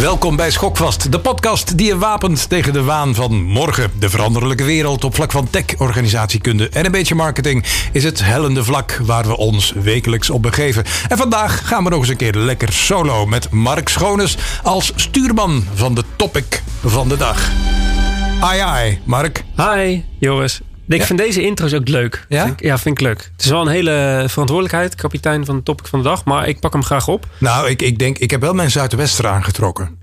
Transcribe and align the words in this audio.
Welkom 0.00 0.36
bij 0.36 0.50
Schokvast, 0.50 1.12
de 1.12 1.20
podcast 1.20 1.78
die 1.78 1.86
je 1.86 1.98
wapent 1.98 2.48
tegen 2.48 2.72
de 2.72 2.82
waan 2.82 3.14
van 3.14 3.42
morgen. 3.42 3.90
De 3.98 4.08
veranderlijke 4.08 4.64
wereld 4.64 5.04
op 5.04 5.14
vlak 5.14 5.32
van 5.32 5.50
tech, 5.50 5.64
organisatiekunde 5.78 6.68
en 6.68 6.84
een 6.84 6.90
beetje 6.90 7.14
marketing 7.14 7.64
is 7.92 8.04
het 8.04 8.24
hellende 8.24 8.64
vlak 8.64 9.00
waar 9.02 9.26
we 9.26 9.36
ons 9.36 9.72
wekelijks 9.72 10.30
op 10.30 10.42
begeven. 10.42 10.84
En 11.08 11.16
vandaag 11.16 11.68
gaan 11.68 11.84
we 11.84 11.90
nog 11.90 11.98
eens 11.98 12.08
een 12.08 12.16
keer 12.16 12.34
lekker 12.34 12.72
solo 12.72 13.26
met 13.26 13.50
Mark 13.50 13.88
Schoones 13.88 14.36
als 14.62 14.92
stuurman 14.96 15.64
van 15.74 15.94
de 15.94 16.04
topic 16.16 16.62
van 16.84 17.08
de 17.08 17.16
dag. 17.16 17.50
Ai 18.40 18.60
ai, 18.60 19.00
Mark. 19.04 19.44
Hi, 19.56 20.02
Joris. 20.18 20.60
Ik 20.88 21.02
vind 21.02 21.18
deze 21.18 21.42
intro's 21.42 21.72
ook 21.74 21.88
leuk. 21.88 22.26
Ja? 22.28 22.44
Vind 22.44 22.60
ik, 22.60 22.66
ja, 22.66 22.78
vind 22.78 23.00
ik 23.00 23.06
leuk. 23.06 23.30
Het 23.32 23.44
is 23.44 23.50
wel 23.50 23.60
een 23.60 23.68
hele 23.68 24.24
verantwoordelijkheid, 24.28 24.94
kapitein 24.94 25.44
van 25.44 25.56
de 25.56 25.62
topic 25.62 25.86
van 25.86 25.98
de 26.02 26.08
dag. 26.08 26.24
Maar 26.24 26.48
ik 26.48 26.60
pak 26.60 26.72
hem 26.72 26.84
graag 26.84 27.08
op. 27.08 27.26
Nou, 27.38 27.68
ik, 27.68 27.82
ik 27.82 27.98
denk, 27.98 28.18
ik 28.18 28.30
heb 28.30 28.40
wel 28.40 28.54
mijn 28.54 28.70
zuidwester 28.70 29.26
aangetrokken. 29.26 29.96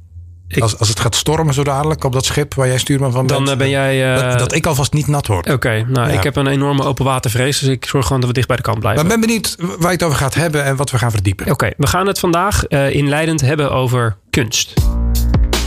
Ik- 0.48 0.62
Als, 0.62 0.80
als 0.80 0.90
het 0.90 1.00
gaat 1.00 1.16
stormen 1.16 1.54
zo 1.54 1.64
dadelijk 1.64 2.04
op 2.04 2.14
dat 2.14 2.26
schip 2.26 2.54
waar 2.54 2.68
jij 2.68 2.78
stuurman 2.78 3.12
van 3.12 3.28
bent. 3.28 3.40
Dan 3.40 3.50
eh, 3.54 3.58
ben 3.58 3.70
jij... 3.70 4.16
eh, 4.16 4.30
dat, 4.30 4.40
dat 4.40 4.54
ik 4.54 4.66
alvast 4.66 4.94
niet 4.94 5.08
nat 5.08 5.28
word. 5.28 5.52
Oké, 5.52 5.86
nou, 5.88 6.10
Ja. 6.12 6.18
ik 6.18 6.24
heb 6.24 6.36
een 6.36 6.48
enorme 6.48 6.84
open 6.84 7.06
watervrees. 7.06 7.60
Dus 7.60 7.70
ik 7.70 7.86
zorg 7.86 8.06
gewoon 8.06 8.20
dat 8.20 8.30
we 8.30 8.36
dicht 8.36 8.48
bij 8.48 8.56
de 8.58 8.62
kant 8.64 8.80
blijven. 8.80 9.02
Maar 9.08 9.18
ben 9.18 9.28
benieuwd 9.28 9.56
waar 9.60 9.78
je 9.80 9.88
het 9.88 10.04
over 10.04 10.18
gaat 10.18 10.34
hebben 10.34 10.64
en 10.64 10.76
wat 10.76 10.92
we 10.92 10.98
gaan 10.98 11.12
verdiepen. 11.12 11.52
Oké, 11.52 11.70
we 11.78 11.88
gaan 11.88 12.08
het 12.08 12.20
vandaag 12.20 12.64
eh, 12.66 12.94
inleidend 12.96 13.42
hebben 13.42 13.72
over 13.72 14.18
kunst. 14.30 14.74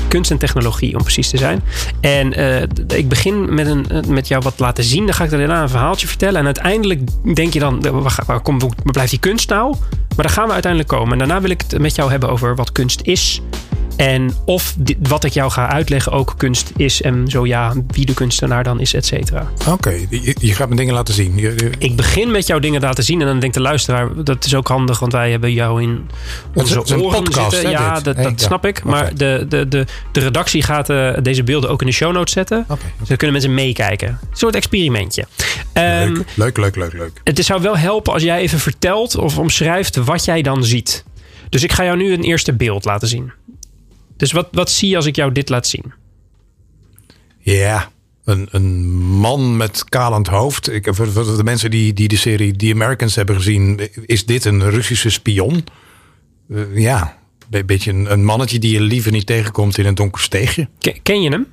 Kunst 0.08 0.30
en 0.30 0.38
technologie, 0.38 0.96
om 0.96 1.02
precies 1.02 1.30
te 1.30 1.36
zijn. 1.36 1.62
En 2.00 2.32
eh, 2.32 2.62
ik 2.98 3.08
begin 3.08 3.54
met, 3.54 3.66
een, 3.66 3.90
eh, 3.90 4.02
met 4.02 4.28
jou 4.28 4.42
wat 4.42 4.58
laten 4.58 4.84
zien. 4.84 5.04
Dan 5.06 5.14
ga 5.14 5.24
ik 5.24 5.30
daarna 5.30 5.62
een 5.62 5.68
verhaaltje 5.68 6.06
vertellen. 6.06 6.38
En 6.40 6.44
uiteindelijk 6.44 7.00
denk 7.34 7.52
je 7.52 7.58
dan, 7.58 7.84
eh, 7.84 7.90
waar, 7.90 8.18
waar, 8.26 8.40
kom, 8.40 8.58
waar 8.58 8.70
blijft 8.82 9.10
die 9.10 9.20
kunst 9.20 9.48
nou? 9.48 9.76
Maar 10.16 10.26
daar 10.26 10.34
gaan 10.34 10.46
we 10.46 10.52
uiteindelijk 10.52 10.92
komen. 10.92 11.12
En 11.12 11.18
daarna 11.18 11.40
wil 11.40 11.50
ik 11.50 11.60
het 11.60 11.80
met 11.80 11.94
jou 11.94 12.10
hebben 12.10 12.28
over 12.28 12.56
wat 12.56 12.72
kunst 12.72 13.00
is. 13.02 13.42
En 13.98 14.30
of 14.44 14.74
dit- 14.78 14.96
wat 15.00 15.24
ik 15.24 15.32
jou 15.32 15.50
ga 15.50 15.68
uitleggen 15.68 16.12
ook 16.12 16.34
kunst 16.36 16.72
is. 16.76 17.02
En 17.02 17.28
zo 17.28 17.46
ja, 17.46 17.72
wie 17.86 18.06
de 18.06 18.14
kunstenaar 18.14 18.64
dan 18.64 18.80
is, 18.80 18.94
et 18.94 19.06
cetera. 19.06 19.46
Oké, 19.68 19.90
je, 20.10 20.36
je 20.40 20.54
gaat 20.54 20.68
me 20.68 20.76
dingen 20.76 20.94
laten 20.94 21.14
zien. 21.14 21.36
Je- 21.36 21.52
je- 21.56 21.70
Ik 21.78 21.96
begin 21.96 22.30
met 22.30 22.46
jou 22.46 22.60
dingen 22.60 22.80
laten 22.80 23.04
zien. 23.04 23.20
En 23.20 23.26
dan 23.26 23.38
denkt 23.40 23.54
de 23.54 23.60
luisteraar, 23.62 24.24
dat 24.24 24.44
is 24.44 24.54
ook 24.54 24.68
handig. 24.68 24.98
Want 24.98 25.12
wij 25.12 25.30
hebben 25.30 25.52
jou 25.52 25.82
in 25.82 26.06
onze 26.54 26.80
is 26.84 26.92
oren 26.92 27.22
podcast, 27.22 27.50
zitten. 27.50 27.70
hè, 27.70 27.78
ja, 27.78 27.94
dit? 27.94 28.04
dat, 28.04 28.14
Hey, 28.14 28.24
dat 28.24 28.40
ja. 28.40 28.46
snap 28.46 28.66
ik. 28.66 28.84
Maar 28.84 29.14
de, 29.14 29.46
de, 29.48 29.68
de, 29.68 29.84
de 30.12 30.20
redactie 30.20 30.62
gaat 30.62 30.90
eh, 30.90 31.10
deze 31.22 31.42
beelden 31.44 31.70
ook 31.70 31.80
in 31.80 31.86
de 31.86 31.92
show 31.92 32.12
notes 32.12 32.32
zetten. 32.32 32.64
Oké, 32.68 32.80
Dus 32.98 33.08
dan 33.08 33.16
kunnen 33.16 33.32
mensen 33.36 33.54
meekijken. 33.54 34.08
Een 34.08 34.36
soort 34.36 34.54
experimentje. 34.54 35.24
Ehm, 35.72 36.12
leuk, 36.12 36.26
leuk, 36.34 36.56
leuk, 36.56 36.76
leuk, 36.76 36.92
leuk. 36.92 37.20
het 37.24 37.44
zou 37.44 37.62
wel 37.62 37.76
helpen 37.78 38.12
als 38.12 38.22
jij 38.22 38.38
even 38.40 38.58
vertelt 38.58 39.16
of 39.16 39.38
omschrijft 39.38 39.96
wat 39.96 40.24
jij 40.24 40.42
dan 40.42 40.64
ziet. 40.64 41.04
Dus 41.48 41.62
ik 41.62 41.72
ga 41.72 41.84
jou 41.84 41.96
nu 41.96 42.12
een 42.12 42.22
eerste 42.22 42.52
beeld 42.52 42.84
laten 42.84 43.08
zien. 43.08 43.32
Dus 44.18 44.32
wat, 44.32 44.48
wat 44.52 44.70
zie 44.70 44.88
je 44.88 44.96
als 44.96 45.06
ik 45.06 45.16
jou 45.16 45.32
dit 45.32 45.48
laat 45.48 45.66
zien? 45.66 45.92
Ja, 47.38 47.90
een, 48.24 48.48
een 48.50 48.94
man 49.00 49.56
met 49.56 49.84
kalend 49.84 50.26
hoofd. 50.26 50.70
Ik, 50.72 50.88
voor, 50.94 51.08
voor 51.12 51.36
de 51.36 51.44
mensen 51.44 51.70
die, 51.70 51.92
die 51.92 52.08
de 52.08 52.16
serie 52.16 52.56
The 52.56 52.70
Americans 52.72 53.14
hebben 53.14 53.34
gezien, 53.34 53.80
is 54.06 54.26
dit 54.26 54.44
een 54.44 54.70
Russische 54.70 55.10
spion? 55.10 55.64
Eh, 56.50 56.76
ja, 56.78 57.18
een 57.50 57.66
beetje 57.66 57.90
een, 57.90 58.12
een 58.12 58.24
mannetje 58.24 58.58
die 58.58 58.72
je 58.72 58.80
liever 58.80 59.12
niet 59.12 59.26
tegenkomt 59.26 59.78
in 59.78 59.86
een 59.86 59.94
donker 59.94 60.22
steegje. 60.22 60.68
Ken, 60.78 61.02
ken 61.02 61.22
je 61.22 61.30
hem? 61.30 61.46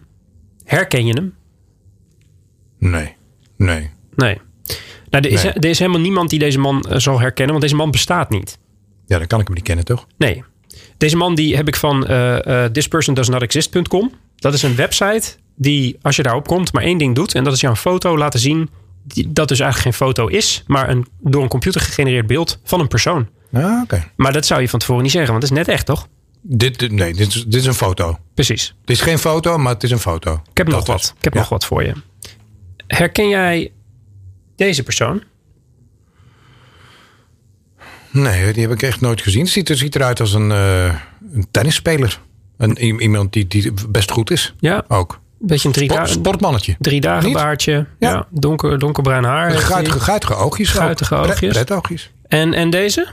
Herken 0.64 1.06
je 1.06 1.14
hem? 1.14 1.34
Nee, 2.80 3.16
nee. 3.58 3.90
Nee. 4.16 4.38
Nou, 5.10 5.24
er, 5.24 5.32
is, 5.32 5.44
Nee. 5.44 5.54
er 5.54 5.66
is 5.70 5.80
helemaal 5.80 6.02
niemand 6.02 6.30
die 6.30 6.40
deze 6.40 6.60
man 6.60 6.82
eh, 6.84 6.98
zal 7.00 7.20
herkennen, 7.20 7.52
want 7.52 7.62
deze 7.62 7.76
man 7.76 7.92
bestaat 7.92 8.30
niet. 8.30 8.58
Ja, 9.06 9.18
dan 9.18 9.28
kan 9.28 9.40
ik 9.40 9.46
hem 9.48 9.56
niet 9.56 9.66
kennen, 9.66 9.86
toch? 9.86 10.08
Nee. 10.18 10.44
Deze 10.98 11.18
man 11.18 11.36
die 11.36 11.56
heb 11.56 11.68
ik 11.68 11.76
van 11.76 12.08
eh 12.08 12.64
eh 12.66 12.72
thispersondoesnotexist.com. 12.72 14.12
Dat 14.36 14.54
is 14.54 14.62
een 14.64 14.76
website 14.76 15.36
die, 15.56 15.98
als 16.02 16.16
je 16.16 16.24
daarop 16.24 16.48
komt, 16.48 16.74
maar 16.74 16.84
één 16.84 16.98
ding 16.98 17.16
doet. 17.16 17.36
En 17.36 17.44
dat 17.44 17.54
is 17.54 17.60
jou 17.62 17.74
een 17.74 17.80
foto 17.80 18.18
laten 18.18 18.40
zien. 18.40 18.70
Die, 19.04 19.32
dat 19.34 19.48
dus 19.48 19.60
eigenlijk 19.60 19.96
geen 19.98 20.08
foto 20.08 20.28
is, 20.28 20.64
maar 20.68 20.90
een 20.90 21.06
door 21.20 21.42
een 21.44 21.50
computer 21.50 21.82
gegenereerd 21.82 22.28
beeld 22.28 22.60
van 22.64 22.80
een 22.80 22.88
persoon. 22.88 23.28
Ah, 23.54 23.82
oké. 23.84 24.04
Maar 24.16 24.34
dat 24.34 24.46
zou 24.46 24.62
je 24.62 24.70
van 24.70 24.80
tevoren 24.80 25.04
niet 25.04 25.12
zeggen, 25.12 25.32
want 25.32 25.44
het 25.44 25.52
is 25.52 25.58
net 25.58 25.68
echt, 25.68 25.86
toch? 25.86 26.08
Dit, 26.42 26.80
dit- 26.80 26.92
nee, 26.92 27.14
dit 27.14 27.28
is, 27.28 27.44
dit 27.46 27.62
is 27.62 27.66
een 27.66 27.74
foto. 27.74 28.18
Precies. 28.34 28.76
Het 28.82 28.90
is 28.90 29.02
geen 29.02 29.20
foto, 29.20 29.58
maar 29.58 29.74
het 29.74 29.84
is 29.84 29.92
een 29.92 30.00
foto. 30.00 30.34
Ik 30.34 30.58
heb 30.58 30.66
Dat 30.70 30.76
nog 30.76 30.82
is- 30.84 30.88
wat. 30.88 31.14
Ik 31.18 31.24
heb 31.24 31.34
ja. 31.34 31.40
nog 31.40 31.50
wat 31.50 31.66
voor 31.66 31.84
je. 31.84 31.94
Herken 32.88 33.30
jij 33.30 33.72
deze 34.56 34.84
persoon? 34.84 35.24
Nee, 38.16 38.54
die 38.54 38.62
heb 38.62 38.72
ik 38.72 38.82
echt 38.82 39.02
nooit 39.02 39.22
gezien. 39.22 39.42
Het 39.42 39.52
ziet, 39.52 39.70
er, 39.70 39.78
ziet 39.78 39.96
eruit 39.96 40.20
als 40.20 40.34
een, 40.34 40.52
eh, 40.52 40.86
een 41.34 41.48
tennisspeler. 41.52 42.20
Een, 42.58 43.02
iemand 43.02 43.34
die, 43.34 43.48
die 43.48 43.74
best 43.90 44.12
goed 44.12 44.32
is. 44.32 44.54
Ja, 44.60 44.84
Ook. 44.88 45.14
een 45.42 45.48
beetje 45.48 45.68
een 45.68 45.74
drie, 45.74 45.92
Sport, 45.92 46.10
sportmannetje. 46.10 46.76
drie 46.80 47.02
dagen 47.02 47.26
Niet? 47.26 47.34
baardje. 47.38 47.72
Ja. 48.00 48.10
Ja. 48.10 48.28
donker, 48.32 48.80
donkerbruin 48.80 49.24
haar. 49.24 49.52
Guitige, 49.52 50.00
guitige 50.00 50.36
oogjes. 50.36 50.70
Guitige 50.70 51.16
Pret- 51.50 51.72
oogjes. 51.72 52.12
En, 52.28 52.54
en 52.54 52.70
deze? 52.70 53.08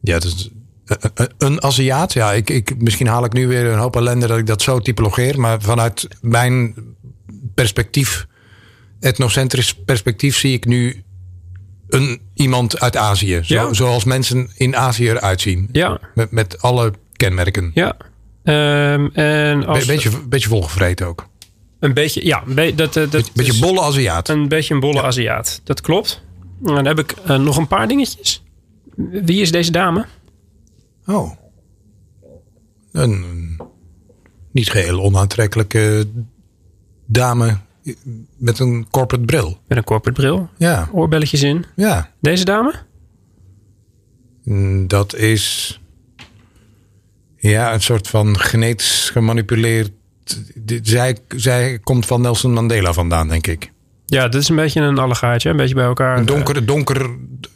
Ja, 0.00 0.12
dat 0.18 0.24
is 0.24 0.50
een- 0.86 1.10
een, 1.14 1.30
een 1.38 1.62
Aziat. 1.62 2.12
Ja, 2.12 2.32
ik, 2.32 2.50
ik, 2.50 2.80
misschien 2.82 3.06
haal 3.06 3.24
ik 3.24 3.32
nu 3.32 3.48
weer 3.48 3.64
een 3.66 3.78
hoop 3.78 3.96
ellende 3.96 4.26
dat 4.26 4.38
ik 4.38 4.46
dat 4.46 4.62
zo 4.62 4.78
typologeer. 4.78 5.40
Maar 5.40 5.60
vanuit 5.62 6.08
mijn 6.20 6.74
perspectief, 7.54 8.26
etnocentrisch 9.00 9.74
perspectief, 9.74 10.36
zie 10.36 10.52
ik 10.52 10.64
nu 10.64 11.02
een, 11.92 12.20
iemand 12.34 12.80
uit 12.80 12.96
Azië. 12.96 13.40
Zo, 13.42 13.54
Ja. 13.54 13.72
Zoals 13.72 14.04
mensen 14.04 14.50
in 14.56 14.76
Azië 14.76 15.08
eruit 15.10 15.40
zien. 15.40 15.68
Ja, 15.72 15.98
Met, 16.14 16.30
met 16.30 16.62
alle 16.62 16.92
kenmerken. 17.12 17.70
ja. 17.74 17.96
Ehm, 18.42 19.06
en 19.12 19.66
als, 19.66 19.78
Be- 19.86 19.86
beetje, 19.92 20.10
beetje 20.28 20.48
volgevreten 20.48 21.06
ook. 21.06 21.26
Een 21.80 21.94
beetje, 21.94 22.26
ja. 22.26 22.42
Be- 22.46 22.74
dat, 22.74 22.92
dat 22.92 23.10
Beetje, 23.10 23.30
beetje 23.34 23.52
is 23.52 23.58
bolle 23.58 23.80
Aziat. 23.80 24.28
Een 24.28 24.48
beetje 24.48 24.74
een 24.74 24.80
bolle 24.80 25.02
Aziat. 25.02 25.60
Dat 25.64 25.80
klopt. 25.80 26.22
En 26.64 26.74
dan 26.74 26.84
heb 26.86 26.98
ik 26.98 27.12
eh, 27.12 27.38
nog 27.38 27.56
een 27.56 27.66
paar 27.66 27.88
dingetjes. 27.88 28.42
Wie 28.96 29.40
is 29.40 29.50
deze 29.52 29.70
dame? 29.72 30.06
Oh. 31.06 31.30
Een, 32.92 33.10
een 33.12 33.60
niet 34.52 34.70
geheel 34.70 35.00
onaantrekkelijke 35.02 36.06
dame 37.06 37.56
met 38.36 38.58
een 38.58 38.86
corporate 38.90 39.26
bril. 39.26 39.58
Met 39.68 39.78
een 39.78 39.84
corporate 39.84 40.20
bril. 40.20 40.48
Ja, 40.56 40.88
Oorbelletjes 40.92 41.42
in. 41.42 41.64
ja. 41.76 42.10
Deze 42.20 42.44
dame? 42.44 42.74
Mm, 44.44 44.88
Dat 44.88 45.14
is 45.14 45.80
ja, 47.36 47.72
een 47.74 47.82
soort 47.82 48.08
van 48.08 48.38
genetisch 48.38 49.10
gemanipuleerd. 49.12 49.90
Zij, 50.82 51.16
zij 51.28 51.78
komt 51.78 52.06
van 52.06 52.20
Nelson 52.20 52.52
Mandela 52.52 52.92
vandaan, 52.92 53.28
denk 53.28 53.46
ik. 53.46 53.72
Ja, 54.06 54.28
dit 54.28 54.40
is 54.40 54.48
een 54.48 54.56
beetje 54.56 54.80
een 54.80 54.98
allegaatje. 54.98 55.50
Een 55.50 55.56
beetje 55.56 55.74
bij 55.74 55.84
elkaar. 55.84 56.18
Een 56.18 56.26
donker, 56.26 56.66
donker. 56.66 57.10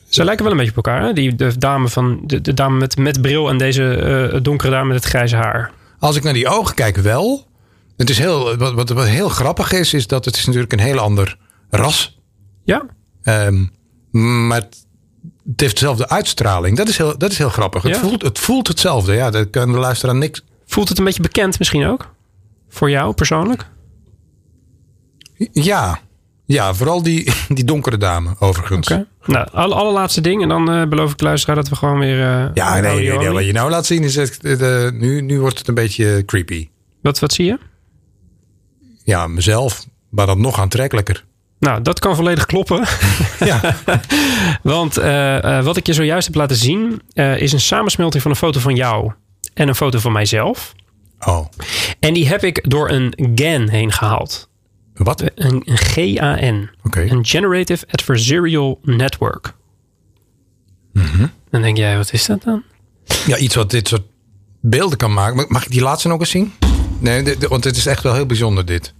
Ze 0.09 0.25
lijken 0.25 0.43
wel 0.45 0.53
een 0.53 0.59
beetje 0.59 0.77
op 0.77 0.85
elkaar. 0.87 1.03
Hè? 1.03 1.13
Die 1.13 1.35
de 1.35 1.59
dame, 1.59 1.89
van, 1.89 2.21
de, 2.27 2.41
de 2.41 2.55
dame 2.55 2.79
met, 2.79 2.97
met 2.97 3.21
bril 3.23 3.49
en 3.49 3.59
deze 3.59 3.95
eh, 3.95 4.43
donkere 4.43 4.71
dame 4.71 4.87
met 4.87 4.97
het 4.97 5.05
grijze 5.05 5.37
haar. 5.37 5.73
Als 5.99 6.17
ik 6.17 6.23
naar 6.23 6.33
die 6.33 6.49
ogen 6.49 6.75
kijk, 6.75 6.97
wel. 6.97 7.47
Het 7.97 8.11
is 8.11 8.19
heel, 8.19 8.57
wat, 8.57 8.73
wat, 8.75 8.89
wat 8.89 9.07
heel 9.07 9.29
grappig 9.29 9.73
is, 9.73 9.95
is 9.95 10.07
dat 10.07 10.25
het 10.25 10.37
is 10.37 10.45
natuurlijk 10.47 10.73
een 10.73 10.79
heel 10.79 10.99
ander 10.99 11.39
ras. 11.71 12.21
Ja, 12.65 12.87
Ehm, 13.23 13.65
maar 14.47 14.61
het 14.61 14.87
het 15.51 15.61
heeft 15.61 15.75
dezelfde 15.75 16.09
uitstraling. 16.09 16.77
Dat 16.77 16.89
is 16.89 16.97
heel, 16.97 17.19
dat 17.19 17.31
is 17.31 17.39
heel 17.39 17.49
grappig. 17.49 17.83
Het, 17.83 17.97
voelt, 17.97 18.23
het 18.23 18.39
voelt 18.39 18.69
hetzelfde. 18.69 19.13
Ja, 19.15 19.31
dat 19.31 19.51
kan 19.51 19.73
de 19.73 19.79
luisteraar 19.79 20.15
niks. 20.15 20.45
voelt 20.67 20.89
het 20.89 20.99
een 20.99 21.05
beetje 21.05 21.23
bekend 21.23 21.59
misschien 21.59 21.87
ook? 21.87 22.15
Voor 22.69 22.91
jou 22.91 23.15
persoonlijk? 23.15 23.67
Ja, 25.53 25.99
ja 26.45 26.75
vooral 26.75 27.03
die, 27.03 27.33
die 27.49 27.65
donkere 27.65 27.97
dame, 27.97 28.35
overigens. 28.39 28.89
Nou, 29.25 29.49
alle, 29.53 29.75
allerlaatste 29.75 30.21
ding. 30.21 30.43
En 30.43 30.49
dan 30.49 30.71
eh, 30.71 30.89
beloof 30.89 31.11
ik 31.11 31.19
de 31.19 31.25
luisteraar 31.25 31.57
dat 31.57 31.69
we 31.69 31.77
gewoon 31.77 31.99
weer... 31.99 32.21
eh, 32.21 32.51
Ja, 32.55 32.81
nee, 32.81 33.11
nee, 33.19 33.31
wat 33.31 33.45
je 33.45 33.53
nou 33.53 33.71
laat 33.71 33.87
zien 33.87 34.03
is 34.03 34.15
het, 34.15 34.45
eh, 34.45 34.91
nu, 34.91 35.21
nu 35.21 35.41
wordt 35.41 35.59
het 35.59 35.69
een 35.69 35.75
beetje 35.75 36.23
creepy. 36.25 36.69
Wat, 37.03 37.19
wat 37.19 37.33
zie 37.33 37.47
je? 37.47 37.59
Ja, 39.07 39.27
mezelf, 39.27 39.87
maar 40.11 40.27
dan 40.27 40.41
nog 40.41 40.61
aantrekkelijker. 40.61 41.25
Nou, 41.59 41.83
dat 41.83 41.99
kan 41.99 42.17
volledig 42.17 42.47
kloppen. 42.47 42.85
Ja, 43.39 43.77
Want 44.63 44.97
eh, 44.97 45.59
eh, 45.59 45.65
wat 45.65 45.77
ik 45.77 45.87
je 45.87 45.93
zojuist 45.93 46.27
heb 46.27 46.37
laten 46.37 46.57
zien... 46.57 47.03
eh, 47.13 47.41
is 47.41 47.53
een 47.53 47.61
samensmelting 47.61 48.23
van 48.23 48.31
een 48.31 48.37
foto 48.37 48.61
van 48.61 48.75
jou 48.75 49.13
en 49.55 49.69
een 49.69 49.75
foto 49.75 49.99
van 49.99 50.13
mijzelf. 50.13 50.75
oh, 51.21 51.47
En 52.01 52.15
die 52.15 52.29
heb 52.29 52.45
ik 52.45 52.71
door 52.71 52.91
een 52.91 53.13
GAN 53.35 53.69
heen 53.69 53.93
gehaald. 53.93 54.49
wat? 54.95 55.23
Een, 55.35 55.63
een 55.65 55.79
GAN. 55.79 56.69
Een 57.11 57.27
Generative 57.27 57.87
Adversarial 57.91 58.79
Network. 58.83 59.55
Mhm. 60.93 61.27
Dan 61.51 61.63
denk 61.63 61.77
jij, 61.77 61.97
wat 61.97 62.13
is 62.13 62.27
dat 62.27 62.43
dan? 62.43 62.63
Ja, 63.27 63.37
iets 63.37 63.55
wat 63.55 63.71
dit 63.71 63.89
soort 63.89 64.03
beelden 64.61 64.99
kan 64.99 65.13
maken. 65.13 65.37
Mag- 65.37 65.49
Mag 65.49 65.65
ik 65.65 65.71
die 65.71 65.83
laatste 65.83 66.09
nog 66.09 66.21
eens 66.21 66.31
zien? 66.31 66.53
Nee, 66.99 67.23
dit- 67.23 67.49
want 67.49 67.65
het 67.65 67.77
is 67.77 67.87
echt 67.87 68.03
wel 68.03 68.15
heel 68.15 68.27
bijzonder 68.27 68.65
dit. 68.65 68.95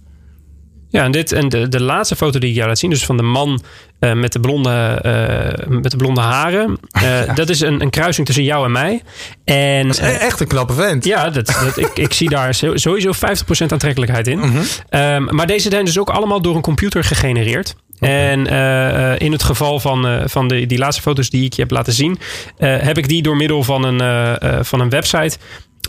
Ja, 0.89 1.03
en, 1.03 1.11
dit, 1.11 1.31
en 1.31 1.49
de, 1.49 1.69
de 1.69 1.81
laatste 1.81 2.15
foto 2.15 2.39
die 2.39 2.49
ik 2.49 2.55
jou 2.55 2.67
laat 2.67 2.77
zien, 2.77 2.89
dus 2.89 3.05
van 3.05 3.17
de 3.17 3.23
man 3.23 3.61
uh, 3.99 4.13
met, 4.13 4.31
de 4.31 4.39
blonde, 4.39 5.01
uh, 5.05 5.77
met 5.79 5.91
de 5.91 5.97
blonde 5.97 6.21
haren. 6.21 6.69
Uh, 6.69 7.01
ja. 7.25 7.33
Dat 7.33 7.49
is 7.49 7.59
een, 7.59 7.81
een 7.81 7.89
kruising 7.89 8.25
tussen 8.25 8.43
jou 8.43 8.65
en 8.65 8.71
mij. 8.71 9.01
En, 9.43 9.87
dat 9.87 10.01
is 10.01 10.17
echt 10.17 10.39
een 10.39 10.47
knappe 10.47 10.73
vent. 10.73 11.05
Ja, 11.05 11.29
dat, 11.29 11.45
dat, 11.45 11.77
ik, 11.77 11.97
ik 11.97 12.13
zie 12.13 12.29
daar 12.29 12.53
sowieso 12.53 13.11
50% 13.13 13.17
aantrekkelijkheid 13.67 14.27
in. 14.27 14.37
Mm 14.37 14.51
-hmm. 14.51 14.99
um, 14.99 15.35
maar 15.35 15.47
deze 15.47 15.69
zijn 15.69 15.85
dus 15.85 15.99
ook 15.99 16.09
allemaal 16.09 16.41
door 16.41 16.55
een 16.55 16.61
computer 16.61 17.03
gegenereerd. 17.03 17.75
Okay. 17.95 18.29
En 18.29 18.47
uh, 18.53 19.19
in 19.19 19.31
het 19.31 19.43
geval 19.43 19.79
van, 19.79 20.07
uh, 20.07 20.21
van 20.25 20.47
de, 20.47 20.65
die 20.65 20.77
laatste 20.77 21.01
foto's 21.01 21.29
die 21.29 21.45
ik 21.45 21.53
je 21.53 21.61
heb 21.61 21.71
laten 21.71 21.93
zien, 21.93 22.11
uh, 22.11 22.77
heb 22.77 22.97
ik 22.97 23.07
die 23.07 23.21
door 23.21 23.35
middel 23.35 23.63
van 23.63 23.83
een, 23.83 24.65
van 24.65 24.79
een 24.79 24.89
website 24.89 25.37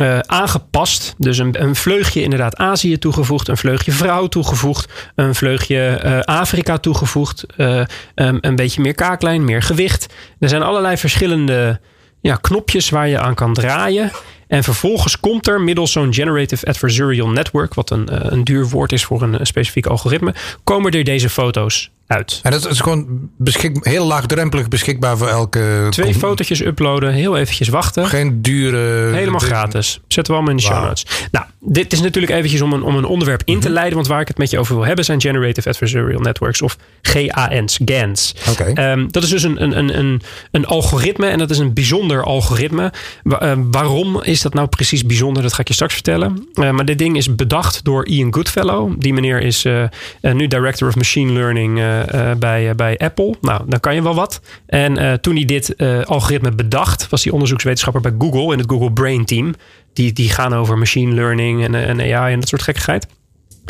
uh, 0.01 0.19
aangepast. 0.19 1.15
Dus 1.19 1.39
een, 1.39 1.63
een, 1.63 1.75
vleugje 1.75 2.23
inderdaad 2.23 2.57
Azië 2.57 2.99
toegevoegd, 2.99 3.49
een 3.49 3.57
vleugje 3.57 3.93
vrouw 3.93 4.27
toegevoegd, 4.27 4.93
een 5.15 5.35
vleugje 5.35 6.01
uh, 6.05 6.21
Afrika 6.21 6.79
toegevoegd, 6.79 7.45
uh, 7.57 7.85
um, 8.15 8.39
een 8.41 8.57
beetje 8.57 8.81
meer 8.81 8.95
kaaklijn, 8.95 9.45
meer 9.45 9.63
gewicht. 9.63 10.15
Er 10.39 10.49
zijn 10.49 10.63
allerlei 10.63 10.97
verschillende 10.97 11.81
ja, 12.21 12.35
knopjes 12.35 12.91
waar 12.91 13.09
je 13.09 13.19
aan 13.19 13.35
kan 13.35 13.55
draaien. 13.55 14.11
En 14.49 14.63
vervolgens 14.63 15.21
komt 15.21 15.47
er 15.47 15.61
middels 15.61 15.93
zo'n 15.93 16.15
Generative 16.15 16.67
Adversarial 16.67 17.29
Network, 17.29 17.75
wat 17.75 17.91
een, 17.91 18.33
een 18.35 18.45
duur 18.45 18.69
woord 18.69 18.93
is 18.93 19.05
voor 19.05 19.23
een 19.23 19.47
specifiek 19.47 19.87
algoritme, 19.87 20.35
komen 20.65 20.93
er 20.93 21.05
deze 21.05 21.31
foto's 21.31 21.91
uit. 22.09 22.41
En 22.43 22.51
dat 22.51 22.71
is 22.71 22.81
gewoon 22.81 23.31
beschik, 23.37 23.79
heel 23.81 24.07
laagdrempelig 24.07 24.69
beschikbaar 24.69 25.17
voor 25.17 25.29
elke... 25.29 25.87
Twee 25.91 26.15
fotootjes 26.15 26.61
uploaden, 26.61 27.13
heel 27.13 27.37
eventjes 27.37 27.69
wachten. 27.69 28.07
Geen 28.07 28.43
dure... 28.43 29.15
Helemaal 29.15 29.41
gratis. 29.41 30.01
Zetten 30.09 30.35
we 30.35 30.39
allemaal 30.39 30.51
in 30.51 30.57
de 30.57 30.63
show 30.73 30.85
notes. 30.85 31.07
Nou, 31.31 31.47
dit 31.61 31.93
is 31.93 32.01
natuurlijk 32.01 32.33
eventjes 32.33 32.61
om 32.61 32.73
een, 32.73 32.83
om 32.83 32.97
een 32.97 33.05
onderwerp 33.05 33.43
in 33.45 33.61
te 33.61 33.67
-hmm. 33.67 33.75
leiden. 33.75 33.95
Want 33.95 34.07
waar 34.07 34.21
ik 34.21 34.29
het 34.29 34.39
met 34.39 34.51
je 34.51 34.59
over 34.59 34.75
wil 34.75 34.85
hebben 34.85 35.05
zijn 35.05 35.21
Generative 35.21 35.69
Adversarial 35.69 36.21
Networks 36.21 36.63
of 36.63 36.77
GAN's. 37.03 37.79
GANs. 37.85 38.35
Okay. 38.49 38.93
Um, 38.93 39.13
dat 39.13 39.23
is 39.23 39.29
dus 39.29 39.43
een, 39.43 39.63
een, 39.63 39.99
een, 39.99 40.23
een 40.51 40.67
algoritme 40.67 41.27
en 41.27 41.39
dat 41.39 41.51
is 41.51 41.59
een 41.59 41.73
bijzonder 41.73 42.25
algoritme. 42.25 42.93
Uh, 43.25 43.53
waarom 43.71 44.23
is 44.23 44.43
dat 44.43 44.55
nou 44.55 44.69
precies 44.69 45.07
bijzonder? 45.07 45.43
Dat 45.43 45.53
ga 45.53 45.61
ik 45.61 45.69
je 45.69 45.75
straks 45.75 45.95
vertellen. 45.95 46.49
Uh, 46.55 46.71
maar 46.71 46.85
dit 46.85 46.99
ding 46.99 47.17
is 47.17 47.35
bedacht 47.35 47.85
door 47.85 48.07
Ian 48.07 48.35
Goodfellow. 48.35 48.93
Die 48.99 49.13
meneer 49.13 49.41
is 49.41 49.65
uh, 49.65 49.85
nu 50.21 50.47
Director 50.47 50.89
of 50.89 50.97
Machine 50.97 51.33
Learning 51.33 51.79
bij, 52.39 52.75
bij 52.75 52.99
Apple. 52.99 53.35
Nou, 53.41 53.63
dan 53.67 53.81
kan 53.81 53.95
je 53.95 54.03
wel 54.03 54.15
wat. 54.15 54.41
En 54.67 55.21
toen 55.21 55.35
hij 55.35 55.45
dit 55.45 55.77
algoritme 56.05 56.51
bedacht, 56.51 57.09
was 57.09 57.25
hij 57.25 57.33
onderzoekswetenschapper 57.33 58.01
bij 58.01 58.15
Google 58.19 58.53
in 58.53 58.59
het 58.59 58.71
Google 58.71 58.93
Brain 58.93 59.25
Team. 59.25 59.55
Die, 59.93 60.13
die 60.13 60.31
gaan 60.31 60.55
over 60.55 60.79
machine 60.79 61.15
learning 61.15 61.75
en, 61.75 62.01
AI 62.01 62.33
en 62.33 62.41
dat 62.41 62.49
soort 62.49 62.63
gekkigheid. 62.63 63.07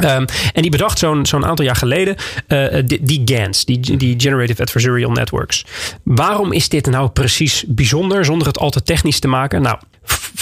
Um, 0.04 0.24
en 0.52 0.62
die 0.62 0.70
bedacht 0.70 0.98
zo'n 0.98 1.26
zo'n 1.26 1.46
aantal 1.46 1.64
jaar 1.64 1.76
geleden 1.76 2.16
die, 2.84 3.02
die 3.02 3.22
GANs, 3.24 3.64
die, 3.64 3.96
die 3.96 4.14
Generative 4.20 4.62
Adversarial 4.62 5.10
Networks. 5.10 5.64
Waarom 6.02 6.52
is 6.52 6.68
dit 6.68 6.86
nou 6.86 7.08
precies 7.08 7.64
bijzonder 7.68 8.24
zonder 8.24 8.46
het 8.46 8.58
al 8.58 8.70
te 8.70 8.82
technisch 8.82 9.18
te 9.18 9.28
maken? 9.28 9.62
Nou, 9.62 9.78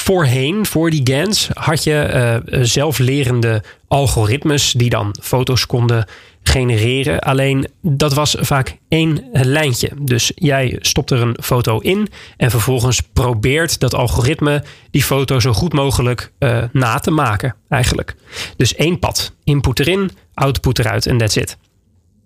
voorheen, 0.07 0.67
voor 0.67 0.91
die 0.91 1.01
GANs, 1.05 1.49
had 1.53 1.85
je 1.85 2.11
uh, 2.51 2.59
zelflerende 2.63 3.63
algoritmes 3.89 4.73
die 4.73 4.91
dan 4.91 5.15
foto's 5.21 5.67
konden 5.67 6.07
genereren. 6.43 7.19
Alleen 7.19 7.69
dat 7.83 8.15
was 8.15 8.37
vaak 8.39 8.77
één 8.89 9.25
lijntje. 9.33 9.91
Dus 10.01 10.33
jij 10.35 10.77
stopt 10.81 11.11
er 11.11 11.21
een 11.21 11.37
foto 11.43 11.79
in 11.79 12.09
en 12.37 12.51
vervolgens 12.51 13.01
probeert 13.01 13.81
dat 13.81 13.95
algoritme 13.95 14.65
die 14.91 15.03
foto 15.03 15.41
zo 15.41 15.53
goed 15.53 15.73
mogelijk 15.73 16.33
uh, 16.39 16.63
na 16.73 16.99
te 16.99 17.11
maken, 17.11 17.55
eigenlijk. 17.69 18.15
Dus 18.57 18.75
één 18.75 18.99
pad. 18.99 19.33
Input 19.45 19.81
erin, 19.81 20.11
output 20.35 20.79
eruit 20.79 21.07
en 21.07 21.19
that's 21.19 21.37
it. 21.37 21.57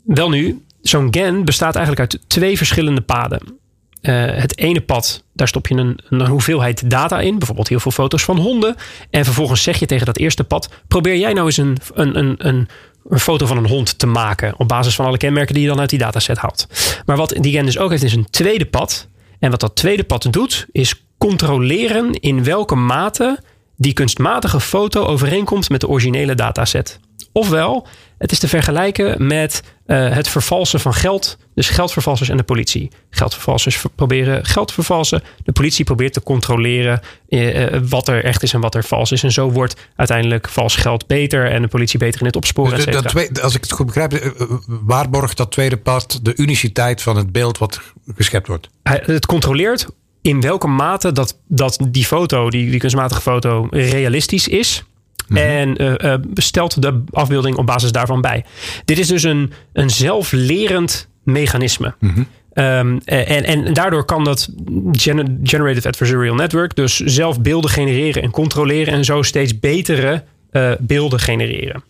Wel 0.05 0.29
nu, 0.29 0.65
zo'n 0.81 1.09
GAN 1.11 1.44
bestaat 1.44 1.76
eigenlijk 1.76 2.12
uit 2.12 2.29
twee 2.29 2.56
verschillende 2.56 3.00
paden. 3.00 3.60
Uh, 4.02 4.25
het 4.26 4.58
ene 4.58 4.81
pad, 4.81 5.25
daar 5.32 5.49
stop 5.49 5.67
je 5.67 5.75
een, 5.75 5.99
een, 6.08 6.26
hoeveelheid 6.26 6.91
data 6.91 7.20
in. 7.20 7.38
Bijvoorbeeld 7.38 7.69
heel 7.69 7.81
veel 7.81 7.91
foto's 7.91 8.23
van 8.23 8.38
honden. 8.38 8.76
En 9.11 9.25
vervolgens 9.25 9.62
zeg 9.62 9.79
je 9.79 9.87
tegen 9.87 10.06
dat 10.06 10.17
eerste 10.17 10.44
pad: 10.44 10.69
probeer 10.88 11.17
jij 11.17 11.32
nou 11.32 11.47
eens 11.47 11.56
een, 11.56 11.76
een, 11.94 12.19
een, 12.19 12.35
een, 12.38 12.69
een 13.08 13.20
foto 13.20 13.47
van 13.47 13.56
een 13.56 13.69
hond 13.69 13.99
te 13.99 14.06
maken. 14.06 14.55
Op 14.58 14.69
basis 14.69 14.94
van 14.94 15.06
alle 15.06 15.17
kenmerken 15.17 15.55
die 15.55 15.62
je 15.62 15.69
dan 15.69 15.81
uit 15.81 15.91
die 15.91 15.99
dataset 15.99 16.38
haalt. 16.38 16.67
Maar 17.06 17.17
wat 17.17 17.37
die 17.41 17.52
gen 17.52 17.64
dus 17.64 17.79
ook 17.79 17.91
heeft, 17.91 18.02
is 18.02 18.14
een 18.14 18.31
tweede 18.31 18.67
pad. 18.67 19.08
En 19.38 19.50
wat 19.50 19.61
dat 19.61 19.76
tweede 19.76 20.05
pad 20.05 20.26
doet, 20.31 20.67
is 20.73 21.05
controleren 21.19 22.12
in 22.12 22.44
welke 22.44 22.75
mate 22.75 23.38
die 23.76 23.93
kunstmatige 23.93 24.61
foto 24.61 25.05
overeenkomt 25.05 25.70
met 25.70 25.81
de 25.81 25.88
originele 25.88 26.35
dataset. 26.35 27.00
Ofwel, 27.32 27.87
het 28.20 28.32
is 28.32 28.38
te 28.38 28.49
vergelijken 28.49 29.26
met 29.26 29.62
uh, 29.87 30.12
het 30.14 30.28
vervalsen 30.28 30.81
van 30.81 30.94
geld. 30.94 31.38
Dus 31.55 31.69
geldvervalsers 31.69 32.28
en 32.28 32.37
de 32.37 32.43
politie. 32.43 32.90
Geldvervalsers 33.11 33.84
proberen 33.94 34.44
geld 34.44 34.69
te 34.69 34.75
vervalsen. 34.75 35.22
De 35.44 35.52
politie 35.52 35.84
probeert 35.84 36.12
te 36.12 36.22
controleren 36.22 37.00
uh, 37.28 37.67
wat 37.88 38.08
er 38.08 38.25
echt 38.25 38.43
is 38.43 38.52
en 38.52 38.61
wat 38.61 38.75
er 38.75 38.84
vals 38.84 39.12
is. 39.12 39.22
En 39.22 39.32
zo 39.32 39.50
wordt 39.50 39.75
uiteindelijk 39.96 40.49
vals 40.49 40.76
geld 40.76 41.06
beter 41.06 41.50
en 41.50 41.62
de 41.62 41.69
politie 41.69 41.99
beter 41.99 42.20
in 42.20 42.26
het 42.26 42.37
opsporen. 42.37 42.76
Dus 42.76 42.84
dat 42.84 43.43
als 43.43 43.55
ik 43.55 43.62
het 43.62 43.72
goed 43.72 43.87
begrijp, 43.87 44.34
waarborgt 44.66 45.37
dat 45.37 45.50
tweede 45.50 45.76
pad 45.76 46.20
de 46.23 46.37
uniciteit 46.37 47.02
van 47.02 47.16
het 47.16 47.32
beeld 47.32 47.58
wat 47.58 47.81
geschept 48.16 48.46
wordt? 48.46 48.69
Het 48.82 49.26
controleert 49.26 49.87
in 50.23 50.40
welke 50.40 50.66
mate 50.66 51.12
dat, 51.12 51.38
dat 51.49 51.78
die 51.88 52.05
foto, 52.05 52.50
die, 52.50 52.70
die 52.70 52.81
kunstmatige 52.81 53.20
foto, 53.20 53.66
realistisch 53.70 54.49
is. 54.49 54.84
Mm-hmm. 55.31 55.47
En 55.47 55.82
uh, 55.82 55.93
uh, 55.99 56.15
stelt 56.35 56.82
de 56.82 57.05
afbeelding 57.11 57.56
op 57.56 57.67
basis 57.67 57.93
daarvan 57.93 58.21
bij. 58.21 58.44
Dit 58.85 58.99
is 58.99 59.06
dus 59.06 59.23
een, 59.23 59.53
een 59.73 59.91
zelflerend 59.91 61.09
mechanisme. 61.23 61.94
Mm-hmm. 61.99 62.27
Um, 62.55 63.00
en, 63.05 63.44
en 63.44 63.73
daardoor 63.73 64.05
kan 64.05 64.25
dat 64.25 64.49
gener 64.93 65.27
Generative 65.43 65.88
Adversarial 65.88 66.35
Network 66.35 66.77
dus 66.77 66.97
zelf 66.97 67.41
beelden 67.41 67.71
genereren 67.71 68.23
en 68.23 68.31
controleren 68.31 68.94
en 68.94 69.05
zo 69.05 69.23
steeds 69.23 69.59
betere 69.59 70.25
uh, 70.53 70.73
beelden 70.79 71.21
genereren. 71.21 71.83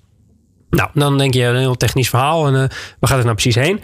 Nou, 0.70 0.90
dan 0.94 1.18
denk 1.18 1.34
je 1.34 1.44
een 1.44 1.56
heel 1.56 1.76
technisch 1.76 2.08
verhaal 2.08 2.46
en 2.46 2.52
waar 2.52 2.68
gaat 3.00 3.16
het 3.16 3.24
nou 3.24 3.34
precies 3.34 3.54
heen? 3.54 3.80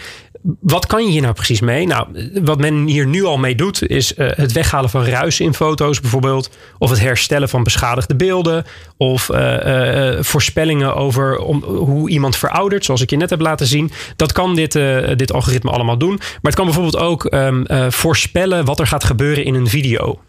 Wat 0.61 0.87
kan 0.87 1.05
je 1.05 1.11
hier 1.11 1.23
nou 1.23 1.35
precies 1.35 1.61
mee? 1.61 1.87
Nou, 1.87 2.07
wat 2.45 2.59
men 2.59 2.87
hier 2.87 3.07
nu 3.07 3.25
al 3.25 3.37
mee 3.37 3.55
doet, 3.55 3.89
is 3.89 4.17
uh, 4.17 4.29
het 4.31 4.53
weghalen 4.53 4.91
van 4.91 5.05
ruis 5.05 5.41
in 5.41 5.55
foto's 5.55 6.01
bijvoorbeeld. 6.01 6.51
Of 6.79 6.91
het 6.91 7.01
herstellen 7.01 7.49
van 7.49 7.63
beschadigde 7.63 8.17
beelden. 8.17 8.65
Of 8.97 9.29
uh, 9.29 10.21
voorspellingen 10.21 10.95
over 10.95 11.37
hoe 11.65 12.11
iemand 12.11 12.37
veroudert, 12.37 12.85
zoals 12.85 13.01
ik 13.01 13.11
je 13.11 13.17
net 13.17 13.31
heb 13.31 13.41
laten 13.41 13.67
zien. 13.67 13.91
Dat 14.17 14.33
kan 14.33 14.55
dit, 14.55 14.73
dit 15.17 15.33
algoritme 15.33 15.71
allemaal 15.71 15.99
doen. 15.99 16.17
Maar 16.17 16.41
het 16.43 16.55
kan 16.55 16.65
bijvoorbeeld 16.65 16.97
ook 16.97 17.33
um, 17.35 17.65
voorspellen 17.89 18.65
wat 18.65 18.81
er 18.81 18.87
gaat 18.87 19.05
gebeuren 19.05 19.45
in 19.45 19.55
een 19.55 19.69
video. 19.69 20.21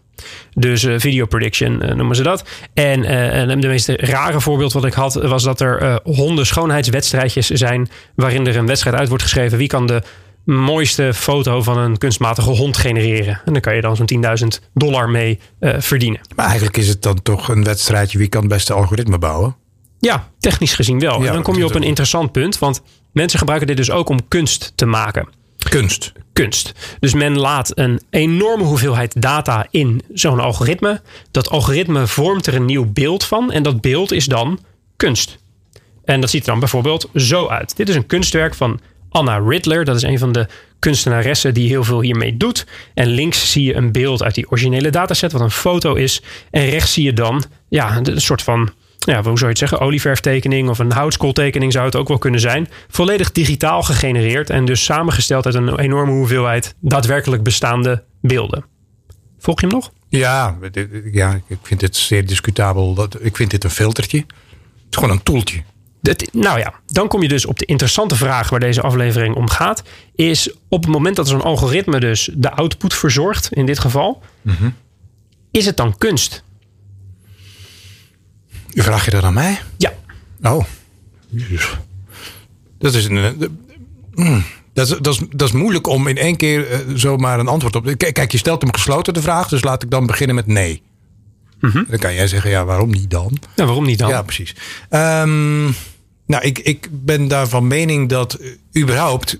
Dus 0.54 0.84
uh, 0.84 1.00
video 1.00 1.26
prediction 1.26 1.86
uh, 1.86 1.94
noemen 1.94 2.16
ze 2.16 2.24
dat. 2.24 2.44
En 2.74 3.00
uh, 3.00 3.62
de 3.62 3.68
meest 3.68 3.90
rare 3.90 4.42
voorbeeld 4.42 4.74
wat 4.74 4.86
ik 4.86 4.94
had 4.94 5.14
was 5.14 5.44
dat 5.44 5.62
er 5.62 6.00
honden 6.04 6.46
schoonheidswedstrijdjes 6.46 7.50
zijn 7.50 7.90
waarin 8.16 8.48
er 8.48 8.56
een 8.56 8.66
wedstrijd 8.66 8.96
uit 8.96 9.08
wordt 9.08 9.24
geschreven. 9.24 9.58
Wie 9.58 9.68
kan 9.68 9.88
de 9.88 10.02
mooiste 10.46 11.14
foto 11.14 11.62
van 11.62 11.78
een 11.78 11.98
kunstmatige 11.98 12.50
hond 12.50 12.78
genereren? 12.78 13.42
En 13.46 13.54
dan 13.54 13.62
kan 13.62 13.76
je 13.76 13.82
dan 13.82 13.96
zo'n 13.96 14.24
10.000 14.60 14.64
dollar 14.74 15.10
mee 15.10 15.40
verdienen. 15.60 16.20
Maar 16.36 16.46
eigenlijk 16.46 16.78
is 16.78 16.88
het 16.88 17.02
dan 17.02 17.22
toch 17.22 17.50
een 17.50 17.64
wedstrijdje 17.64 18.18
wie 18.18 18.28
kan 18.28 18.42
het 18.42 18.50
beste 18.50 18.74
algoritme 18.74 19.18
bouwen? 19.18 19.56
Ja, 20.00 20.32
technisch 20.40 20.76
gezien 20.76 21.00
wel. 21.00 21.22
Ja, 21.22 21.28
en 21.28 21.34
dan 21.34 21.44
kom 21.44 21.58
je 21.58 21.66
op 21.66 21.76
een 21.76 21.84
interessant 21.84 22.32
punt, 22.32 22.60
want 22.60 22.82
mensen 23.12 23.40
gebruiken 23.40 23.68
dit 23.68 23.78
dus 23.78 23.92
ook 23.92 24.10
om 24.10 24.28
kunst 24.28 24.72
te 24.76 24.86
maken. 24.86 25.28
Kunst. 25.70 26.12
Kunst. 26.34 26.74
Dus 27.00 27.14
men 27.14 27.38
laat 27.38 27.72
een 27.78 28.02
enorme 28.10 28.64
hoeveelheid 28.64 29.22
data 29.22 29.68
in 29.70 30.02
zo'n 30.14 30.40
algoritme. 30.40 31.02
Dat 31.32 31.50
algoritme 31.50 32.08
vormt 32.08 32.48
er 32.48 32.56
een 32.56 32.66
nieuw 32.66 32.92
beeld 32.92 33.24
van. 33.24 33.52
En 33.52 33.64
dat 33.64 33.82
beeld 33.82 34.12
is 34.12 34.26
dan 34.26 34.60
kunst. 34.96 35.38
En 36.06 36.22
dat 36.22 36.30
ziet 36.30 36.42
er 36.42 36.50
dan 36.52 36.60
bijvoorbeeld 36.60 37.10
zo 37.16 37.48
uit. 37.48 37.76
Dit 37.76 37.90
is 37.90 37.96
een 37.96 38.06
kunstwerk 38.06 38.56
van 38.56 38.80
Anna 39.10 39.38
Riddler. 39.38 39.86
Dat 39.86 39.96
is 39.96 40.02
een 40.02 40.20
van 40.20 40.32
de 40.32 40.48
kunstenaressen 40.80 41.54
die 41.54 41.68
heel 41.68 41.84
veel 41.84 42.02
hiermee 42.02 42.38
doet. 42.38 42.66
En 42.94 43.08
links 43.08 43.52
zie 43.52 43.64
je 43.64 43.76
een 43.76 43.92
beeld 43.92 44.24
uit 44.24 44.36
die 44.36 44.50
originele 44.50 44.90
dataset, 44.90 45.32
wat 45.32 45.42
een 45.42 45.52
foto 45.52 45.94
is. 45.94 46.22
En 46.52 46.70
rechts 46.70 46.94
zie 46.94 47.04
je 47.04 47.14
dan 47.14 47.44
ja, 47.70 47.98
een 48.04 48.22
soort 48.22 48.42
van 48.42 48.72
ja, 49.14 49.22
hoe 49.24 49.24
zou 49.24 49.40
je 49.40 49.48
het 49.48 49.58
zeggen, 49.58 49.80
olieverftekening 49.80 50.70
of 50.70 50.80
een 50.80 50.92
houtskooltekening 50.92 51.72
zou 51.72 51.86
het 51.86 51.96
ook 51.96 52.08
wel 52.08 52.18
kunnen 52.18 52.40
zijn. 52.40 52.68
Volledig 52.88 53.32
digitaal 53.32 53.84
gegenereerd 53.84 54.50
en 54.50 54.66
dus 54.66 54.84
samengesteld 54.84 55.46
uit 55.46 55.56
een 55.56 55.80
enorme 55.80 56.12
hoeveelheid 56.12 56.76
daadwerkelijk 56.80 57.44
bestaande 57.44 58.04
beelden. 58.22 58.66
Volg 59.40 59.62
je 59.62 59.68
hem 59.68 59.76
nog? 59.76 59.92
Ja, 60.10 60.58
ja 61.12 61.40
ik 61.48 61.58
vind 61.62 61.80
dit 61.80 61.96
zeer 61.96 62.26
discutabel. 62.26 62.94
Dat, 62.94 63.18
ik 63.20 63.36
vind 63.36 63.52
dit 63.52 63.64
een 63.64 63.70
filtertje. 63.70 64.18
Het 64.18 64.28
is 64.90 64.98
gewoon 64.98 65.10
een 65.10 65.24
toeltje. 65.24 65.64
Dat, 66.02 66.30
nou 66.32 66.60
ja, 66.60 66.74
dan 66.86 67.08
kom 67.08 67.22
je 67.22 67.28
dus 67.28 67.46
op 67.46 67.60
de 67.60 67.66
interessante 67.66 68.16
vraag 68.16 68.50
waar 68.50 68.60
deze 68.60 68.82
aflevering 68.82 69.36
om 69.36 69.50
gaat. 69.50 69.84
Is 70.16 70.54
op 70.70 70.84
het 70.84 70.92
moment 70.92 71.16
dat 71.16 71.28
zo'n 71.28 71.42
algoritme 71.42 72.00
dus 72.00 72.30
de 72.34 72.52
output 72.52 72.94
verzorgt, 72.94 73.54
in 73.54 73.66
dit 73.66 73.80
geval, 73.80 74.22
mm 74.42 74.56
-hmm. 74.60 74.74
is 75.52 75.66
het 75.66 75.78
dan 75.78 75.98
kunst? 75.98 76.44
Vraag 78.84 79.06
je 79.06 79.12
dat 79.12 79.24
aan 79.24 79.34
mij? 79.34 79.60
Ja. 79.78 79.94
Oh. 80.42 80.64
Dat 82.78 82.94
is 82.94 83.06
een. 83.06 83.18
eh, 83.18 83.32
mm, 84.16 84.44
Dat 84.74 84.88
is, 84.90 84.98
dat, 85.02 85.14
is, 85.14 85.22
dat 85.30 85.48
is 85.48 85.54
moeilijk 85.54 85.88
om 85.88 86.08
in 86.08 86.18
één 86.18 86.38
keer 86.38 86.72
eh, 86.72 86.80
zomaar 86.94 87.40
een 87.40 87.48
antwoord 87.48 87.76
op. 87.76 87.94
Kijk, 87.98 88.14
kijk, 88.14 88.32
je 88.32 88.38
stelt 88.38 88.62
hem 88.62 88.74
gesloten 88.74 89.14
de 89.14 89.22
vraag, 89.22 89.48
dus 89.48 89.64
laat 89.64 89.84
ik 89.84 89.90
dan 89.92 90.06
beginnen 90.06 90.36
met 90.36 90.48
nee. 90.48 90.82
Dan 91.88 92.00
kan 92.00 92.14
jij 92.14 92.28
zeggen, 92.28 92.50
ja, 92.50 92.66
waarom 92.66 92.90
niet 92.90 93.10
dan? 93.10 93.38
Ja, 93.56 93.66
waarom 93.66 93.86
niet 93.86 93.98
dan? 94.00 94.10
Ja, 94.10 94.22
precies. 94.22 94.56
Ehm, 94.90 95.64
nou, 96.26 96.42
ik, 96.44 96.60
ik 96.60 96.88
ben 96.92 97.28
daar 97.28 97.48
van 97.48 97.68
mening 97.68 98.10
dat 98.10 98.34
eh, 98.34 98.82
überhaupt 98.82 99.40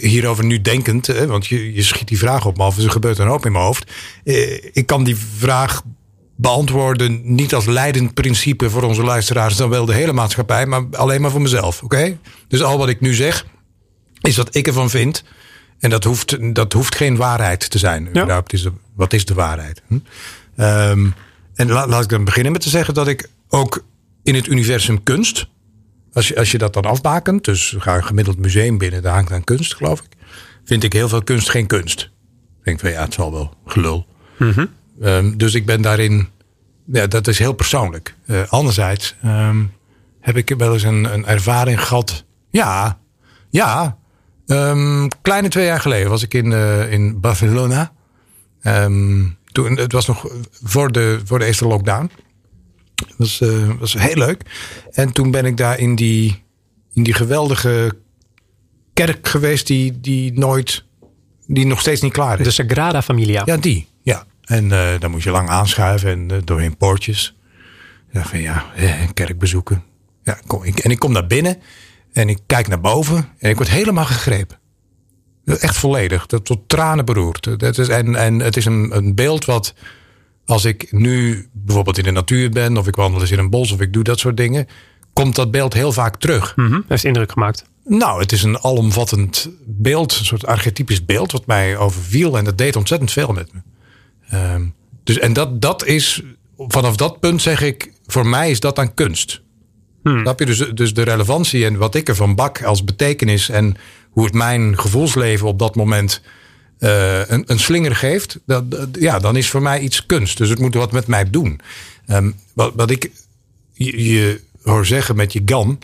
hierover 0.00 0.44
nu 0.44 0.60
denkend, 0.60 1.06
hè, 1.06 1.26
want 1.26 1.46
je, 1.46 1.72
je 1.74 1.82
schiet 1.82 2.08
die 2.08 2.18
vraag 2.18 2.46
op 2.46 2.56
me 2.56 2.62
af, 2.62 2.74
dus 2.74 2.84
er 2.84 2.90
gebeurt 2.90 3.18
een 3.18 3.26
hoop 3.26 3.46
in 3.46 3.52
mijn 3.52 3.64
hoofd. 3.64 3.92
Ik 4.72 4.86
kan 4.86 5.04
die 5.04 5.16
vraag 5.16 5.82
beantwoorden 6.42 7.20
niet 7.34 7.54
als 7.54 7.64
leidend 7.66 8.14
principe 8.14 8.70
voor 8.70 8.82
onze 8.82 9.02
luisteraars, 9.02 9.56
dan 9.56 9.68
wel 9.70 9.84
de 9.84 9.94
hele 9.94 10.12
maatschappij, 10.12 10.66
maar 10.66 10.82
alleen 10.92 11.20
maar 11.20 11.30
voor 11.30 11.40
mezelf. 11.42 11.82
Oké? 11.82 12.18
Dus 12.48 12.62
al 12.62 12.78
wat 12.78 12.88
ik 12.88 13.00
nu 13.00 13.14
zeg, 13.14 13.46
is 14.20 14.36
wat 14.36 14.54
ik 14.54 14.66
ervan 14.66 14.90
vind. 14.90 15.24
En 15.78 15.90
dat 15.90 16.04
hoeft, 16.04 16.54
dat 16.54 16.72
hoeft 16.72 16.94
geen 16.94 17.16
waarheid 17.16 17.70
te 17.70 17.78
zijn. 17.78 18.08
Ja. 18.12 18.42
Is 18.46 18.62
de, 18.62 18.72
wat 18.94 19.12
is 19.12 19.24
de 19.24 19.34
waarheid? 19.34 19.82
Hm? 19.86 19.98
Ehm, 20.56 21.06
en 21.54 21.68
la- 21.70 21.86
laat 21.86 22.02
ik 22.02 22.08
dan 22.08 22.24
beginnen 22.24 22.52
met 22.52 22.60
te 22.60 22.68
zeggen 22.68 22.94
dat 22.94 23.08
ik 23.08 23.28
ook 23.48 23.84
in 24.22 24.34
het 24.34 24.46
universum 24.46 25.02
kunst, 25.02 25.46
als 26.12 26.28
je, 26.28 26.36
als 26.36 26.50
je 26.50 26.58
dat 26.58 26.72
dan 26.74 26.82
afbakent, 26.84 27.44
dus 27.44 27.74
ga 27.78 27.96
een 27.96 28.04
gemiddeld 28.04 28.38
museum 28.38 28.78
binnen, 28.78 29.02
daar 29.02 29.14
hangt 29.14 29.32
aan 29.32 29.44
kunst, 29.44 29.74
geloof 29.74 30.00
ik, 30.00 30.08
vind 30.64 30.84
ik 30.84 30.92
heel 30.92 31.08
veel 31.08 31.22
kunst 31.22 31.50
geen 31.50 31.66
kunst. 31.66 32.00
Ik 32.58 32.64
denk 32.64 32.80
van 32.80 32.90
ja, 32.90 33.02
het 33.02 33.14
zal 33.14 33.32
wel 33.32 33.54
gelul. 33.66 34.06
Ehm, 35.00 35.36
dus 35.36 35.54
ik 35.54 35.66
ben 35.66 35.82
daarin, 35.82 36.28
ja, 36.84 37.06
dat 37.06 37.28
is 37.28 37.38
heel 37.38 37.52
persoonlijk. 37.52 38.14
Eh, 38.26 38.42
anderzijds 38.48 39.16
ehm, 39.22 39.64
heb 40.20 40.36
ik 40.36 40.54
wel 40.58 40.72
eens 40.72 40.82
een, 40.82 41.12
een 41.12 41.26
ervaring 41.26 41.80
gehad. 41.80 42.24
Ja, 42.50 42.98
ja. 43.50 43.98
Ehm, 44.46 45.08
kleine 45.22 45.48
twee 45.48 45.66
jaar 45.66 45.80
geleden 45.80 46.10
was 46.10 46.22
ik 46.22 46.34
in, 46.34 46.52
eh, 46.52 46.92
in 46.92 47.20
Barcelona. 47.20 47.92
Toen, 49.52 49.76
het 49.76 49.92
was 49.92 50.06
nog 50.06 50.26
voor 50.62 50.92
de, 50.92 51.20
voor 51.24 51.38
de 51.38 51.44
eerste 51.44 51.66
lockdown. 51.66 52.10
Het 52.94 53.14
was, 53.16 53.40
eh, 53.40 53.70
was 53.78 53.92
heel 53.92 54.16
leuk. 54.16 54.42
En 54.90 55.12
toen 55.12 55.30
ben 55.30 55.44
ik 55.44 55.56
daar 55.56 55.78
in 55.78 55.94
die, 55.94 56.42
in 56.92 57.02
die 57.02 57.14
geweldige 57.14 57.92
kerk 58.92 59.28
geweest 59.28 59.66
die, 59.66 60.00
die 60.00 60.38
nooit, 60.38 60.84
die 61.46 61.66
nog 61.66 61.80
steeds 61.80 62.00
niet 62.00 62.12
klaar 62.12 62.40
is. 62.40 62.44
De 62.44 62.50
Sagrada 62.50 63.02
Familia. 63.02 63.42
Ja, 63.44 63.56
die. 63.56 63.86
En 64.52 64.72
eh 64.72 65.00
dan 65.00 65.10
moet 65.10 65.22
je 65.22 65.30
lang 65.30 65.48
aanschuiven 65.48 66.10
en 66.10 66.30
eh, 66.30 66.36
doorheen 66.44 66.76
poortjes. 66.76 67.36
Ik 68.08 68.14
dacht 68.14 68.28
van 68.28 68.40
ja, 68.40 68.64
eh, 68.76 69.00
een 69.02 69.14
kerk 69.14 69.38
bezoeken. 69.38 69.82
Ja, 70.22 70.38
kom, 70.46 70.64
ik, 70.64 70.78
en 70.78 70.90
ik 70.90 70.98
kom 70.98 71.12
naar 71.12 71.26
binnen 71.26 71.56
en 72.12 72.28
ik 72.28 72.38
kijk 72.46 72.68
naar 72.68 72.80
boven 72.80 73.28
en 73.38 73.50
ik 73.50 73.56
word 73.56 73.70
helemaal 73.70 74.04
gegrepen. 74.04 74.58
Echt 75.44 75.76
volledig, 75.76 76.26
dat 76.26 76.44
tot 76.44 76.68
tranen 76.68 77.04
beroerd. 77.04 77.58
Dat 77.60 77.78
is, 77.78 77.88
en, 77.88 78.14
en 78.14 78.38
het 78.38 78.56
is 78.56 78.64
een, 78.64 78.96
een 78.96 79.14
beeld 79.14 79.44
wat, 79.44 79.74
als 80.44 80.64
ik 80.64 80.92
nu 80.92 81.48
bijvoorbeeld 81.52 81.98
in 81.98 82.04
de 82.04 82.10
natuur 82.10 82.50
ben, 82.50 82.76
of 82.76 82.86
ik 82.86 82.96
wandel 82.96 83.20
eens 83.20 83.30
in 83.30 83.38
een 83.38 83.50
bos, 83.50 83.72
of 83.72 83.80
ik 83.80 83.92
doe 83.92 84.04
dat 84.04 84.18
soort 84.18 84.36
dingen, 84.36 84.66
komt 85.12 85.34
dat 85.34 85.50
beeld 85.50 85.72
heel 85.72 85.92
vaak 85.92 86.16
terug. 86.16 86.56
Mhm, 86.56 86.80
Heeft 86.88 87.04
indruk 87.04 87.32
gemaakt. 87.32 87.64
Nou, 87.84 88.20
het 88.20 88.32
is 88.32 88.42
een 88.42 88.58
alomvattend 88.58 89.50
beeld, 89.66 90.18
een 90.18 90.24
soort 90.24 90.46
archetypisch 90.46 91.04
beeld 91.04 91.32
wat 91.32 91.46
mij 91.46 91.76
overviel 91.76 92.38
en 92.38 92.44
dat 92.44 92.58
deed 92.58 92.76
ontzettend 92.76 93.12
veel 93.12 93.32
met 93.32 93.52
me. 93.52 93.60
Ehm, 94.32 94.62
dus, 95.04 95.18
en 95.18 95.32
dat, 95.32 95.60
dat 95.60 95.84
is, 95.86 96.22
vanaf 96.58 96.96
dat 96.96 97.20
punt 97.20 97.42
zeg 97.42 97.60
ik, 97.62 97.92
voor 98.06 98.26
mij 98.26 98.50
is 98.50 98.60
dat 98.60 98.76
dan 98.76 98.94
kunst. 98.94 99.42
Snap 100.20 100.38
je? 100.38 100.46
Dus, 100.46 100.58
dus 100.74 100.94
de 100.94 101.02
relevantie 101.02 101.64
en 101.64 101.76
wat 101.76 101.94
ik 101.94 102.08
ervan 102.08 102.34
bak 102.34 102.62
als 102.62 102.84
betekenis 102.84 103.48
en 103.48 103.76
hoe 104.10 104.24
het 104.24 104.34
mijn 104.34 104.78
gevoelsleven 104.78 105.46
op 105.46 105.58
dat 105.58 105.74
moment 105.76 106.22
eh, 106.78 107.28
een, 107.28 107.42
een 107.46 107.58
slinger 107.58 107.96
geeft, 107.96 108.40
dat, 108.46 108.70
dat- 108.70 108.88
ja, 108.98 109.18
dan 109.18 109.36
is 109.36 109.50
voor 109.50 109.62
mij 109.62 109.80
iets 109.80 110.06
kunst. 110.06 110.38
Dus 110.38 110.48
het 110.48 110.58
moet 110.58 110.74
wat 110.74 110.92
met 110.92 111.06
mij 111.06 111.30
doen. 111.30 111.60
Ehm, 112.06 112.30
wat, 112.54 112.72
wat 112.74 112.90
ik 112.90 113.10
je, 113.72 114.04
je 114.12 114.40
hoor 114.62 114.86
zeggen 114.86 115.16
met 115.16 115.32
je 115.32 115.42
gan, 115.44 115.78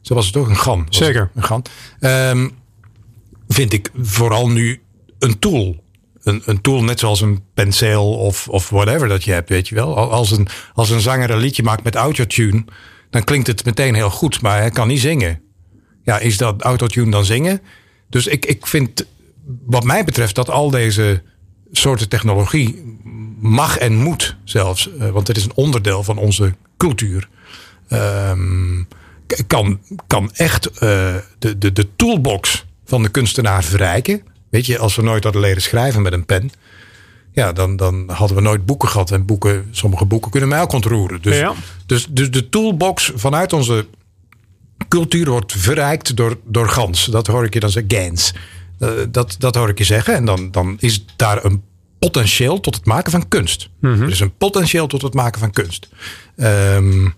zo 0.00 0.14
was 0.14 0.26
het 0.26 0.36
ook 0.36 0.48
een 0.48 0.56
gan. 0.58 0.86
Zeker. 0.90 1.30
Een 1.34 1.44
gan. 1.44 1.64
Ehm, 2.00 2.48
vind 3.48 3.72
ik 3.72 3.90
vooral 4.00 4.48
nu 4.50 4.80
een 5.18 5.38
tool. 5.38 5.83
Een, 6.24 6.42
een 6.44 6.60
tool 6.60 6.82
net 6.84 6.98
zoals 7.00 7.20
een 7.20 7.42
penseel 7.54 8.12
of, 8.14 8.48
of 8.48 8.68
whatever 8.70 9.08
dat 9.08 9.24
je 9.24 9.32
hebt, 9.32 9.48
weet 9.48 9.68
je 9.68 9.74
wel. 9.74 9.96
Al- 9.96 10.10
Als 10.10 10.30
een, 10.30 10.48
als 10.74 10.90
een 10.90 11.00
zanger 11.00 11.30
een 11.30 11.38
liedje 11.38 11.62
maakt 11.62 11.84
met 11.84 11.94
autotune, 11.94 12.64
dan 13.10 13.24
klinkt 13.24 13.46
het 13.46 13.64
meteen 13.64 13.94
heel 13.94 14.10
goed, 14.10 14.40
maar 14.42 14.58
hij 14.58 14.70
kan 14.70 14.88
niet 14.88 15.00
zingen. 15.00 15.40
Ja, 16.02 16.18
is 16.18 16.36
dat 16.36 16.62
autotune 16.62 17.10
dan 17.10 17.24
zingen? 17.24 17.60
Dus 18.08 18.26
ik, 18.26 18.46
ik 18.46 18.66
vind, 18.66 19.06
wat 19.66 19.84
mij 19.84 20.04
betreft, 20.04 20.34
dat 20.34 20.50
al 20.50 20.70
deze 20.70 21.22
soorten 21.72 22.08
technologie 22.08 22.98
mag 23.40 23.78
en 23.78 23.94
moet 23.96 24.36
zelfs, 24.44 24.90
eh, 24.98 25.08
want 25.10 25.28
het 25.28 25.36
is 25.36 25.44
een 25.44 25.54
onderdeel 25.54 26.02
van 26.02 26.18
onze 26.18 26.54
cultuur, 26.76 27.28
ehm, 27.88 28.82
kan, 29.46 29.80
kan 30.06 30.32
echt 30.32 30.66
eh, 30.66 31.14
de, 31.38 31.58
de, 31.58 31.72
de 31.72 31.88
toolbox 31.96 32.64
van 32.84 33.02
de 33.02 33.08
kunstenaar 33.08 33.64
verrijken. 33.64 34.22
Weet 34.54 34.66
je, 34.66 34.78
als 34.78 34.96
we 34.96 35.02
nooit 35.02 35.24
hadden 35.24 35.42
leren 35.42 35.62
schrijven 35.62 36.02
met 36.02 36.12
een 36.12 36.24
pen, 36.24 36.50
ja, 37.32 37.52
dan, 37.52 37.76
dan 37.76 38.10
hadden 38.10 38.36
we 38.36 38.42
nooit 38.42 38.66
boeken 38.66 38.88
gehad. 38.88 39.10
En 39.10 39.24
boeken, 39.26 39.68
sommige 39.70 40.04
boeken 40.04 40.30
kunnen 40.30 40.48
mij 40.48 40.60
ook 40.60 40.72
ontroeren. 40.72 41.22
Dus, 41.22 41.36
Ja. 41.36 41.54
dus, 41.86 42.06
dus 42.10 42.30
de 42.30 42.48
toolbox 42.48 43.12
vanuit 43.14 43.52
onze 43.52 43.86
cultuur 44.88 45.30
wordt 45.30 45.52
verrijkt 45.52 46.16
door, 46.16 46.38
door 46.44 46.68
gans. 46.68 47.04
Dat 47.04 47.26
hoor 47.26 47.44
ik 47.44 47.54
je 47.54 47.60
dan 47.60 47.70
zeggen, 47.70 47.98
gans. 47.98 48.34
Eh, 48.78 48.88
dat, 49.10 49.36
dat 49.38 49.54
hoor 49.54 49.68
ik 49.68 49.78
je 49.78 49.84
zeggen. 49.84 50.14
En 50.14 50.24
dan, 50.24 50.50
dan 50.50 50.76
is 50.80 51.04
daar 51.16 51.44
een 51.44 51.62
potentieel 51.98 52.60
tot 52.60 52.74
het 52.74 52.86
maken 52.86 53.10
van 53.10 53.28
kunst. 53.28 53.68
Er 53.80 54.08
is 54.10 54.20
een 54.20 54.36
potentieel 54.36 54.86
tot 54.86 55.02
het 55.02 55.14
maken 55.14 55.40
van 55.40 55.50
kunst. 55.50 55.88
Ehm, 56.36 57.08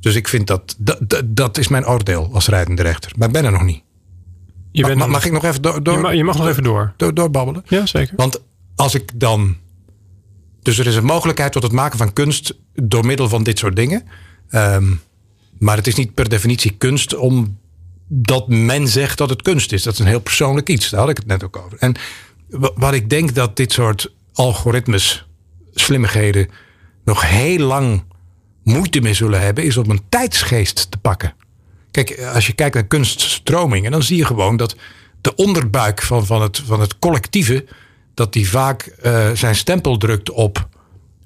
dus 0.00 0.14
ik 0.14 0.28
vind 0.28 0.46
dat, 0.46 0.74
dat, 0.78 0.98
dat, 1.00 1.22
dat 1.26 1.58
is 1.58 1.68
mijn 1.68 1.86
oordeel 1.86 2.30
als 2.32 2.48
rijdende 2.48 2.82
rechter. 2.82 3.12
Maar 3.16 3.26
ik 3.26 3.34
ben 3.34 3.44
er 3.44 3.52
nog 3.52 3.64
niet. 3.64 3.82
Je, 4.72 4.82
Ma- 4.82 4.88
bent 4.88 5.00
ma- 5.00 5.06
mag 5.06 5.24
ik 5.24 5.32
nog 5.32 5.44
even 5.44 5.62
door, 5.62 5.82
door, 5.82 5.94
je, 5.96 6.00
mag, 6.00 6.12
je 6.14 6.24
mag 6.24 6.36
nog 6.38 6.48
even 6.48 6.62
door. 6.62 6.92
door, 6.96 7.14
doorbabbelen? 7.14 7.62
Ja, 7.66 7.86
zeker. 7.86 8.16
Want 8.16 8.40
als 8.76 8.94
ik 8.94 9.10
dan. 9.20 9.56
Dus 10.62 10.78
er 10.78 10.86
is 10.86 10.96
een 10.96 11.04
mogelijkheid 11.04 11.52
tot 11.52 11.62
het 11.62 11.72
maken 11.72 11.98
van 11.98 12.12
kunst 12.12 12.54
door 12.74 13.06
middel 13.06 13.28
van 13.28 13.42
dit 13.42 13.58
soort 13.58 13.76
dingen. 13.76 14.02
Ehm, 14.48 14.84
maar 15.58 15.76
het 15.76 15.86
is 15.86 15.94
niet 15.94 16.14
per 16.14 16.28
definitie 16.28 16.70
kunst 16.70 17.14
omdat 17.16 18.48
men 18.48 18.88
zegt 18.88 19.18
dat 19.18 19.30
het 19.30 19.42
kunst 19.42 19.72
is. 19.72 19.82
Dat 19.82 19.92
is 19.92 19.98
een 19.98 20.06
heel 20.06 20.20
persoonlijk 20.20 20.68
iets. 20.68 20.90
Daar 20.90 21.00
had 21.00 21.08
ik 21.08 21.16
het 21.16 21.26
net 21.26 21.44
ook 21.44 21.56
over. 21.56 21.78
En 21.78 21.94
wa- 22.48 22.72
wat 22.74 22.92
ik 22.94 23.10
denk 23.10 23.34
dat 23.34 23.56
dit 23.56 23.72
soort 23.72 24.12
algoritmes, 24.32 25.26
slimmigheden, 25.74 26.48
nog 27.04 27.28
heel 27.28 27.58
lang 27.66 28.04
moeite 28.62 29.00
mee 29.00 29.14
zullen 29.14 29.40
hebben, 29.40 29.64
is 29.64 29.76
om 29.76 29.90
een 29.90 30.02
tijdsgeest 30.08 30.90
te 30.90 30.98
pakken. 30.98 31.34
Kijk, 31.92 32.22
als 32.34 32.46
je 32.46 32.52
kijkt 32.52 32.74
naar 32.74 32.86
kunststromingen, 32.86 33.90
dan 33.90 34.02
zie 34.02 34.16
je 34.16 34.24
gewoon 34.24 34.56
dat 34.56 34.76
de 35.20 35.34
onderbuik 35.34 36.02
van, 36.02 36.26
van, 36.26 36.42
het, 36.42 36.62
van 36.66 36.80
het 36.80 36.98
collectieve, 36.98 37.64
dat 38.14 38.32
die 38.32 38.48
vaak 38.48 38.82
eh, 38.82 39.30
zijn 39.34 39.54
stempel 39.56 39.96
drukt 39.96 40.30
op 40.30 40.68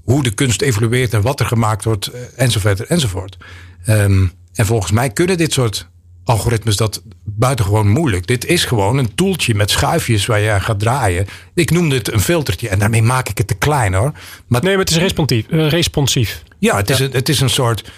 hoe 0.04 0.22
de 0.22 0.30
kunst 0.30 0.62
evolueert 0.62 1.14
en 1.14 1.22
wat 1.22 1.40
er 1.40 1.46
gemaakt 1.46 1.84
wordt, 1.84 2.06
eh, 2.06 2.20
enzovoort, 2.36 2.80
enzovoort. 2.80 3.36
Ehm, 3.84 4.26
en 4.54 4.66
volgens 4.66 4.92
mij 4.92 5.10
kunnen 5.10 5.36
dit 5.36 5.52
soort 5.52 5.88
algoritmes 6.24 6.76
dat 6.76 7.02
buitengewoon 7.24 7.88
moeilijk. 7.88 8.26
Dit 8.26 8.44
is 8.44 8.64
gewoon 8.64 8.98
een 8.98 9.14
toeltje 9.14 9.54
met 9.54 9.70
schuifjes 9.70 10.26
waar 10.26 10.40
je 10.40 10.50
aan 10.50 10.62
gaat 10.62 10.78
draaien. 10.78 11.26
Ik 11.54 11.70
noemde 11.70 11.94
het 11.96 12.12
een 12.12 12.20
filtertje 12.20 12.68
en 12.68 12.78
daarmee 12.78 13.02
maak 13.02 13.28
ik 13.28 13.38
het 13.38 13.46
te 13.46 13.54
klein 13.54 13.94
hoor. 13.94 14.12
Maar 14.46 14.62
Nee, 14.62 14.70
maar 14.76 14.80
het 14.84 14.90
is 14.90 14.96
responsief. 14.96 15.46
eh, 15.50 15.68
responsief. 15.68 16.42
ja, 16.58 16.76
het 16.76 16.90
is, 16.90 16.98
Een, 16.98 17.10
het 17.12 17.28
is 17.28 17.40
een 17.40 17.50
soort 17.50 17.90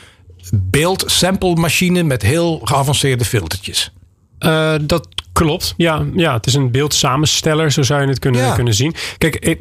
beeld-sample 0.55 1.55
machine 1.55 2.02
met 2.02 2.23
heel 2.23 2.61
geavanceerde 2.64 3.25
filtertjes. 3.25 3.93
Eh, 4.38 4.75
dat 4.83 5.09
klopt. 5.33 5.75
Ja, 5.76 6.05
ja, 6.14 6.33
het 6.35 6.47
is 6.47 6.55
een 6.55 6.71
beeldsamensteller, 6.71 7.73
zo 7.73 7.83
zou 7.83 8.02
je 8.02 8.09
het 8.09 8.19
kunnen, 8.19 8.40
Ja. 8.40 8.55
kunnen 8.55 8.75
zien. 8.75 8.95
Kijk, 9.19 9.37
ik, 9.37 9.61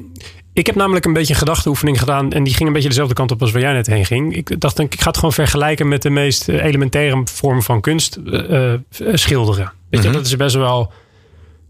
ik 0.53 0.65
heb 0.65 0.75
namelijk 0.75 1.06
een 1.06 1.13
beetje 1.13 1.34
een 1.34 1.39
gedachteoefening 1.39 2.00
gedaan. 2.00 2.32
En 2.32 2.44
die 2.44 2.53
ging 2.53 2.67
een 2.67 2.74
beetje 2.74 2.89
dezelfde 2.89 3.13
kant 3.13 3.32
op 3.32 3.41
als 3.41 3.51
waar 3.51 3.62
jij 3.62 3.74
net 3.74 3.88
heen 3.88 4.06
ging. 4.06 4.36
Ik 4.36 4.60
dacht, 4.60 4.79
ik 4.79 5.00
ga 5.01 5.08
het 5.08 5.15
gewoon 5.15 5.34
vergelijken 5.34 5.88
met 5.88 6.01
de 6.01 6.10
meest 6.10 6.50
eh, 6.50 6.63
elementaire 6.63 7.22
vorm 7.25 7.62
van 7.62 7.82
kunst. 7.82 8.15
eh, 8.15 8.74
schilderen. 9.13 9.72
Weet 9.89 10.03
je, 10.03 10.10
dat 10.10 10.25
is 10.25 10.36
best 10.36 10.56
wel... 10.56 10.91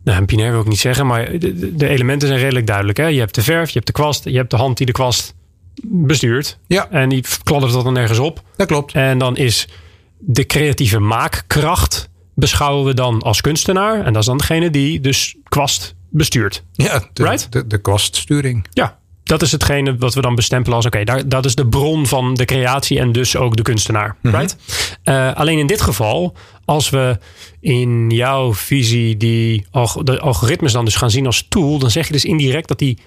Nou, 0.04 0.20
een 0.20 0.26
binair 0.26 0.52
wil 0.52 0.62
ik 0.62 0.68
niet 0.68 0.80
zeggen, 0.80 1.08
maar 1.08 1.32
de, 1.32 1.38
de- 1.60 1.76
de 1.76 1.88
elementen 1.88 2.28
zijn 2.28 2.40
redelijk 2.40 2.68
duidelijk. 2.68 2.98
Hè? 2.98 3.06
Je 3.08 3.20
hebt 3.20 3.36
de 3.36 3.42
verf, 3.42 3.68
je 3.68 3.74
hebt 3.74 3.86
de 3.88 3.94
kwast, 3.94 4.24
je 4.24 4.38
hebt 4.38 4.50
de 4.50 4.56
hand 4.58 4.78
die 4.78 4.86
de 4.86 4.92
kwast 4.92 5.34
bestuurt. 5.84 6.58
Ja, 6.68 6.90
En 6.92 7.10
die 7.10 7.24
kladdert 7.44 7.74
dat 7.74 7.84
dan 7.84 7.94
nergens 7.94 8.20
op. 8.20 8.42
dat 8.56 8.68
klopt. 8.68 8.94
En 8.94 9.18
dan 9.18 9.38
is 9.38 9.68
de 10.20 10.46
creatieve 10.46 11.00
maakkracht 11.00 12.10
beschouwen 12.34 12.86
we 12.86 12.94
dan 12.94 13.22
als 13.22 13.42
kunstenaar. 13.42 14.06
En 14.06 14.14
dat 14.14 14.22
is 14.22 14.28
dan 14.28 14.38
degene 14.38 14.70
die 14.70 15.00
dus 15.00 15.36
kwast 15.44 15.96
bestuurt. 16.10 16.64
Ja, 16.74 17.04
de, 17.14 17.24
Right? 17.24 17.52
de, 17.52 17.68
de 17.68 17.78
kwaststuring. 17.82 18.66
Ja. 18.74 18.98
dat 19.24 19.42
is 19.42 19.52
hetgene 19.52 19.96
wat 19.98 20.14
we 20.14 20.22
dan 20.22 20.36
bestempelen 20.36 20.76
als: 20.76 20.86
oké, 20.86 21.04
daar 21.04 21.30
dat 21.30 21.46
is 21.46 21.56
de 21.56 21.68
bron 21.68 22.08
van 22.08 22.34
de 22.34 22.46
creatie 22.46 23.00
en 23.00 23.12
dus 23.12 23.36
ook 23.36 23.56
de 23.56 23.62
kunstenaar. 23.62 24.16
Right? 24.22 24.56
Uh, 25.04 25.34
alleen 25.34 25.58
in 25.58 25.68
dit 25.68 25.82
geval, 25.82 26.36
als 26.66 26.90
we 26.90 27.18
in 27.60 28.10
jouw 28.10 28.54
visie 28.54 29.18
die 29.18 29.66
de 30.04 30.20
algoritmes 30.20 30.72
dan 30.72 30.86
dus 30.86 30.96
gaan 30.96 31.12
zien 31.12 31.26
als 31.26 31.46
tool, 31.50 31.80
dan 31.80 31.92
zeg 31.92 32.08
je 32.08 32.14
dus 32.14 32.26
indirect 32.26 32.68
dat 32.68 32.80
die, 32.80 32.98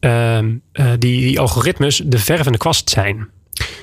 ehm, 0.00 0.56
eh, 0.72 0.86
die, 0.98 1.20
die 1.20 1.40
algoritmes 1.40 2.02
de 2.04 2.18
verf 2.18 2.46
en 2.46 2.52
de 2.52 2.58
kwast 2.58 2.90
zijn. 2.90 3.28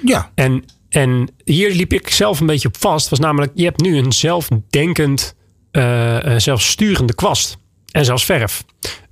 Ja, 0.06 0.32
En, 0.36 0.64
en 0.90 1.30
hier 1.44 1.72
liep 1.74 1.94
ik 1.94 2.10
zelf 2.10 2.40
een 2.40 2.46
beetje 2.46 2.68
op 2.68 2.78
vast. 2.78 3.10
Was 3.10 3.20
namelijk, 3.20 3.52
je 3.56 3.64
hebt 3.64 3.82
nu 3.82 3.98
een 3.98 4.12
zelfdenkend, 4.12 5.36
eh, 5.72 6.34
eh, 6.34 6.40
zelfsturende 6.40 7.16
kwast. 7.16 7.58
En 7.92 8.06
zelfs 8.06 8.26
verf. 8.26 8.64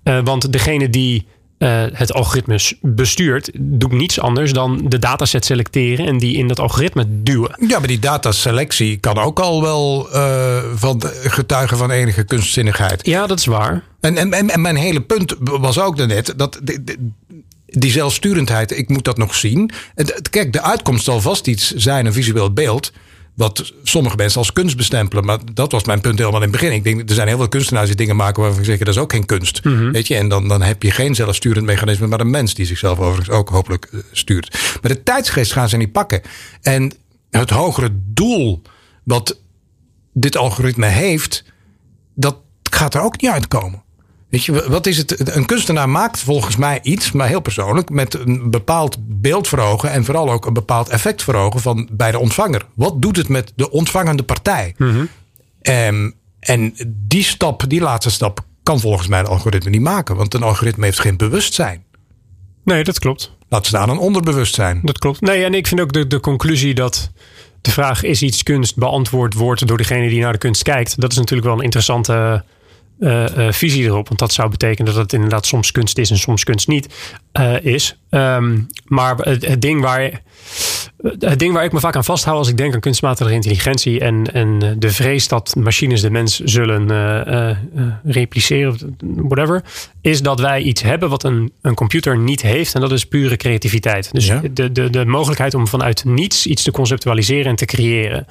Want 0.03 0.51
degene 0.51 0.89
die 0.89 1.27
eh, 1.57 1.83
het 1.93 2.13
algoritme 2.13 2.59
bestuurt, 2.81 3.49
doet 3.59 3.91
niets 3.91 4.19
anders 4.19 4.53
dan 4.53 4.85
de 4.87 4.99
dataset 4.99 5.45
selecteren 5.45 6.05
en 6.07 6.17
die 6.17 6.37
in 6.37 6.47
dat 6.47 6.59
algoritme 6.59 7.05
duwen. 7.09 7.55
ja 7.67 7.79
maar 7.79 7.87
die 7.87 7.99
dataselectie 7.99 8.97
kan 8.97 9.17
ook 9.17 9.39
al 9.39 9.61
wel 9.61 10.09
eh, 10.11 10.63
van 10.75 11.01
getuigen 11.23 11.77
van 11.77 11.91
enige 11.91 12.23
kunstzinnigheid. 12.23 13.05
Ja, 13.05 13.27
dat 13.27 13.39
is 13.39 13.45
waar. 13.45 13.83
En, 13.99 14.17
en, 14.17 14.49
en 14.49 14.61
mijn 14.61 14.75
hele 14.75 15.01
punt 15.01 15.35
was 15.39 15.79
ook 15.79 15.97
daarnet 15.97 16.33
dat 16.37 16.59
de- 16.63 16.83
de- 16.83 17.09
die 17.65 17.91
zelfsturendheid, 17.91 18.77
ik 18.77 18.89
moet 18.89 19.03
dat 19.05 19.17
nog 19.17 19.35
zien. 19.35 19.69
Kijk, 20.29 20.53
de 20.53 20.61
uitkomst 20.61 21.03
zal 21.03 21.21
vast 21.21 21.47
iets 21.47 21.71
zijn, 21.73 22.05
een 22.05 22.13
visueel 22.13 22.53
beeld. 22.53 22.91
Wat 23.35 23.73
sommige 23.83 24.15
mensen 24.15 24.39
als 24.39 24.53
kunst 24.53 24.77
bestempelen. 24.77 25.25
Maar 25.25 25.39
dat 25.53 25.71
was 25.71 25.83
mijn 25.83 26.01
punt 26.01 26.19
helemaal 26.19 26.41
in 26.41 26.51
het 26.51 26.59
begin. 26.59 26.73
Ik 26.73 26.83
denk, 26.83 27.09
er 27.09 27.15
zijn 27.15 27.27
heel 27.27 27.37
veel 27.37 27.47
kunstenaars 27.47 27.87
die 27.87 27.95
dingen 27.95 28.15
maken 28.15 28.41
waarvan 28.41 28.59
ik 28.59 28.65
zeg, 28.65 28.77
dat 28.77 28.87
is 28.87 28.97
ook 28.97 29.11
geen 29.11 29.25
kunst. 29.25 29.59
Weet 29.91 30.07
je, 30.07 30.15
en 30.15 30.29
dan, 30.29 30.47
dan 30.47 30.61
heb 30.61 30.83
je 30.83 30.91
geen 30.91 31.15
zelfsturend 31.15 31.65
mechanisme, 31.65 32.07
maar 32.07 32.19
een 32.19 32.29
mens 32.29 32.53
die 32.53 32.65
zichzelf 32.65 32.99
overigens 32.99 33.29
ook 33.29 33.49
hopelijk 33.49 33.85
eh, 33.85 33.99
stuurt. 34.11 34.77
Maar 34.81 34.91
de 34.91 35.03
tijdsgeest 35.03 35.53
gaan 35.53 35.69
ze 35.69 35.77
niet 35.77 35.91
pakken. 35.91 36.21
En 36.61 36.91
het 37.29 37.49
hogere 37.49 37.89
doel 37.93 38.61
wat 39.03 39.39
dit 40.13 40.37
algoritme 40.37 40.85
heeft, 40.85 41.43
dat 42.15 42.37
gaat 42.71 42.93
er 42.93 43.01
ook 43.01 43.21
niet 43.21 43.31
uitkomen. 43.31 43.82
Weet 44.33 44.45
je, 44.45 44.69
wat 44.69 44.85
is 44.85 44.97
het? 44.97 45.35
Een 45.35 45.45
kunstenaar 45.45 45.89
maakt 45.89 46.19
volgens 46.19 46.55
mij 46.55 46.79
iets, 46.83 47.11
maar 47.11 47.27
heel 47.27 47.41
persoonlijk, 47.41 47.89
met 47.89 48.13
een 48.13 48.49
bepaald 48.49 48.97
beeld 48.99 49.47
voor 49.47 49.59
ogen 49.59 49.91
en 49.91 50.05
vooral 50.05 50.31
ook 50.31 50.45
een 50.45 50.53
bepaald 50.53 50.89
effect 50.89 51.23
voor 51.23 51.35
ogen 51.35 51.59
van 51.59 51.89
bij 51.91 52.11
de 52.11 52.19
ontvanger. 52.19 52.65
Wat 52.75 53.01
doet 53.01 53.17
het 53.17 53.27
met 53.27 53.53
de 53.55 53.71
ontvangende 53.71 54.23
partij? 54.23 54.75
Ehm, 55.61 56.11
en 56.39 56.73
die 57.07 57.23
stap, 57.23 57.63
die 57.67 57.81
laatste 57.81 58.11
stap, 58.11 58.45
kan 58.63 58.79
volgens 58.79 59.07
mij 59.07 59.19
een 59.19 59.25
algoritme 59.25 59.69
niet 59.69 59.81
maken, 59.81 60.15
want 60.15 60.33
een 60.33 60.43
algoritme 60.43 60.85
heeft 60.85 60.99
geen 60.99 61.17
bewustzijn. 61.17 61.83
Nee, 62.63 62.83
dat 62.83 62.99
klopt. 62.99 63.31
Laat 63.49 63.65
staan 63.65 63.89
een 63.89 63.97
onderbewustzijn. 63.97 64.79
Dat 64.83 64.97
klopt. 64.97 65.21
Nee, 65.21 65.43
en 65.43 65.53
ik 65.53 65.67
vind 65.67 65.81
ook 65.81 65.93
de, 65.93 66.07
de 66.07 66.19
conclusie 66.19 66.73
dat 66.73 67.11
de 67.61 67.71
vraag 67.71 68.03
is 68.03 68.21
iets 68.21 68.43
kunst 68.43 68.75
beantwoord 68.75 69.33
wordt 69.33 69.67
door 69.67 69.77
degene 69.77 70.09
die 70.09 70.21
naar 70.21 70.31
de 70.31 70.37
kunst 70.37 70.63
kijkt. 70.63 71.01
Dat 71.01 71.11
is 71.11 71.17
natuurlijk 71.17 71.47
wel 71.47 71.57
een 71.57 71.63
interessante 71.63 72.43
eh, 72.99 73.47
eh, 73.47 73.53
visie 73.53 73.83
erop. 73.83 74.07
Want 74.07 74.19
dat 74.19 74.33
zou 74.33 74.49
betekenen 74.49 74.93
dat 74.93 75.01
het 75.01 75.13
inderdaad 75.13 75.45
soms 75.45 75.71
kunst 75.71 75.97
is 75.97 76.09
en 76.09 76.17
soms 76.17 76.43
kunst 76.43 76.67
niet 76.67 76.93
eh, 77.31 77.65
is. 77.65 77.97
Ehm, 78.09 78.59
maar 78.85 79.17
het, 79.17 79.45
het 79.45 79.61
ding 79.61 79.81
waar. 79.81 80.21
Het 81.19 81.39
ding 81.39 81.53
waar 81.53 81.63
ik 81.63 81.71
me 81.71 81.79
vaak 81.79 81.95
aan 81.95 82.03
vasthoud 82.03 82.37
als 82.37 82.47
ik 82.47 82.57
denk 82.57 82.73
aan 82.73 82.79
kunstmatige 82.79 83.31
intelligentie 83.31 83.99
en, 83.99 84.33
en 84.33 84.75
de 84.79 84.89
vrees 84.89 85.27
dat 85.27 85.55
machines 85.55 86.01
de 86.01 86.09
mens 86.09 86.39
zullen 86.39 86.87
repliceren, 88.03 88.97
whatever, 89.15 89.63
is 90.01 90.21
dat 90.21 90.39
wij 90.39 90.61
iets 90.61 90.81
hebben 90.81 91.09
wat 91.09 91.23
een, 91.23 91.51
een 91.61 91.73
computer 91.73 92.17
niet 92.17 92.41
heeft 92.41 92.75
en 92.75 92.81
dat 92.81 92.91
is 92.91 93.05
pure 93.05 93.35
creativiteit. 93.37 94.11
Dus 94.11 94.27
Ja. 94.27 94.41
de, 94.53 94.71
de, 94.71 94.89
de 94.89 95.05
mogelijkheid 95.05 95.53
om 95.53 95.67
vanuit 95.67 96.05
niets 96.05 96.45
iets 96.45 96.63
te 96.63 96.71
conceptualiseren 96.71 97.45
en 97.45 97.55
te 97.55 97.65
creëren. 97.65 98.25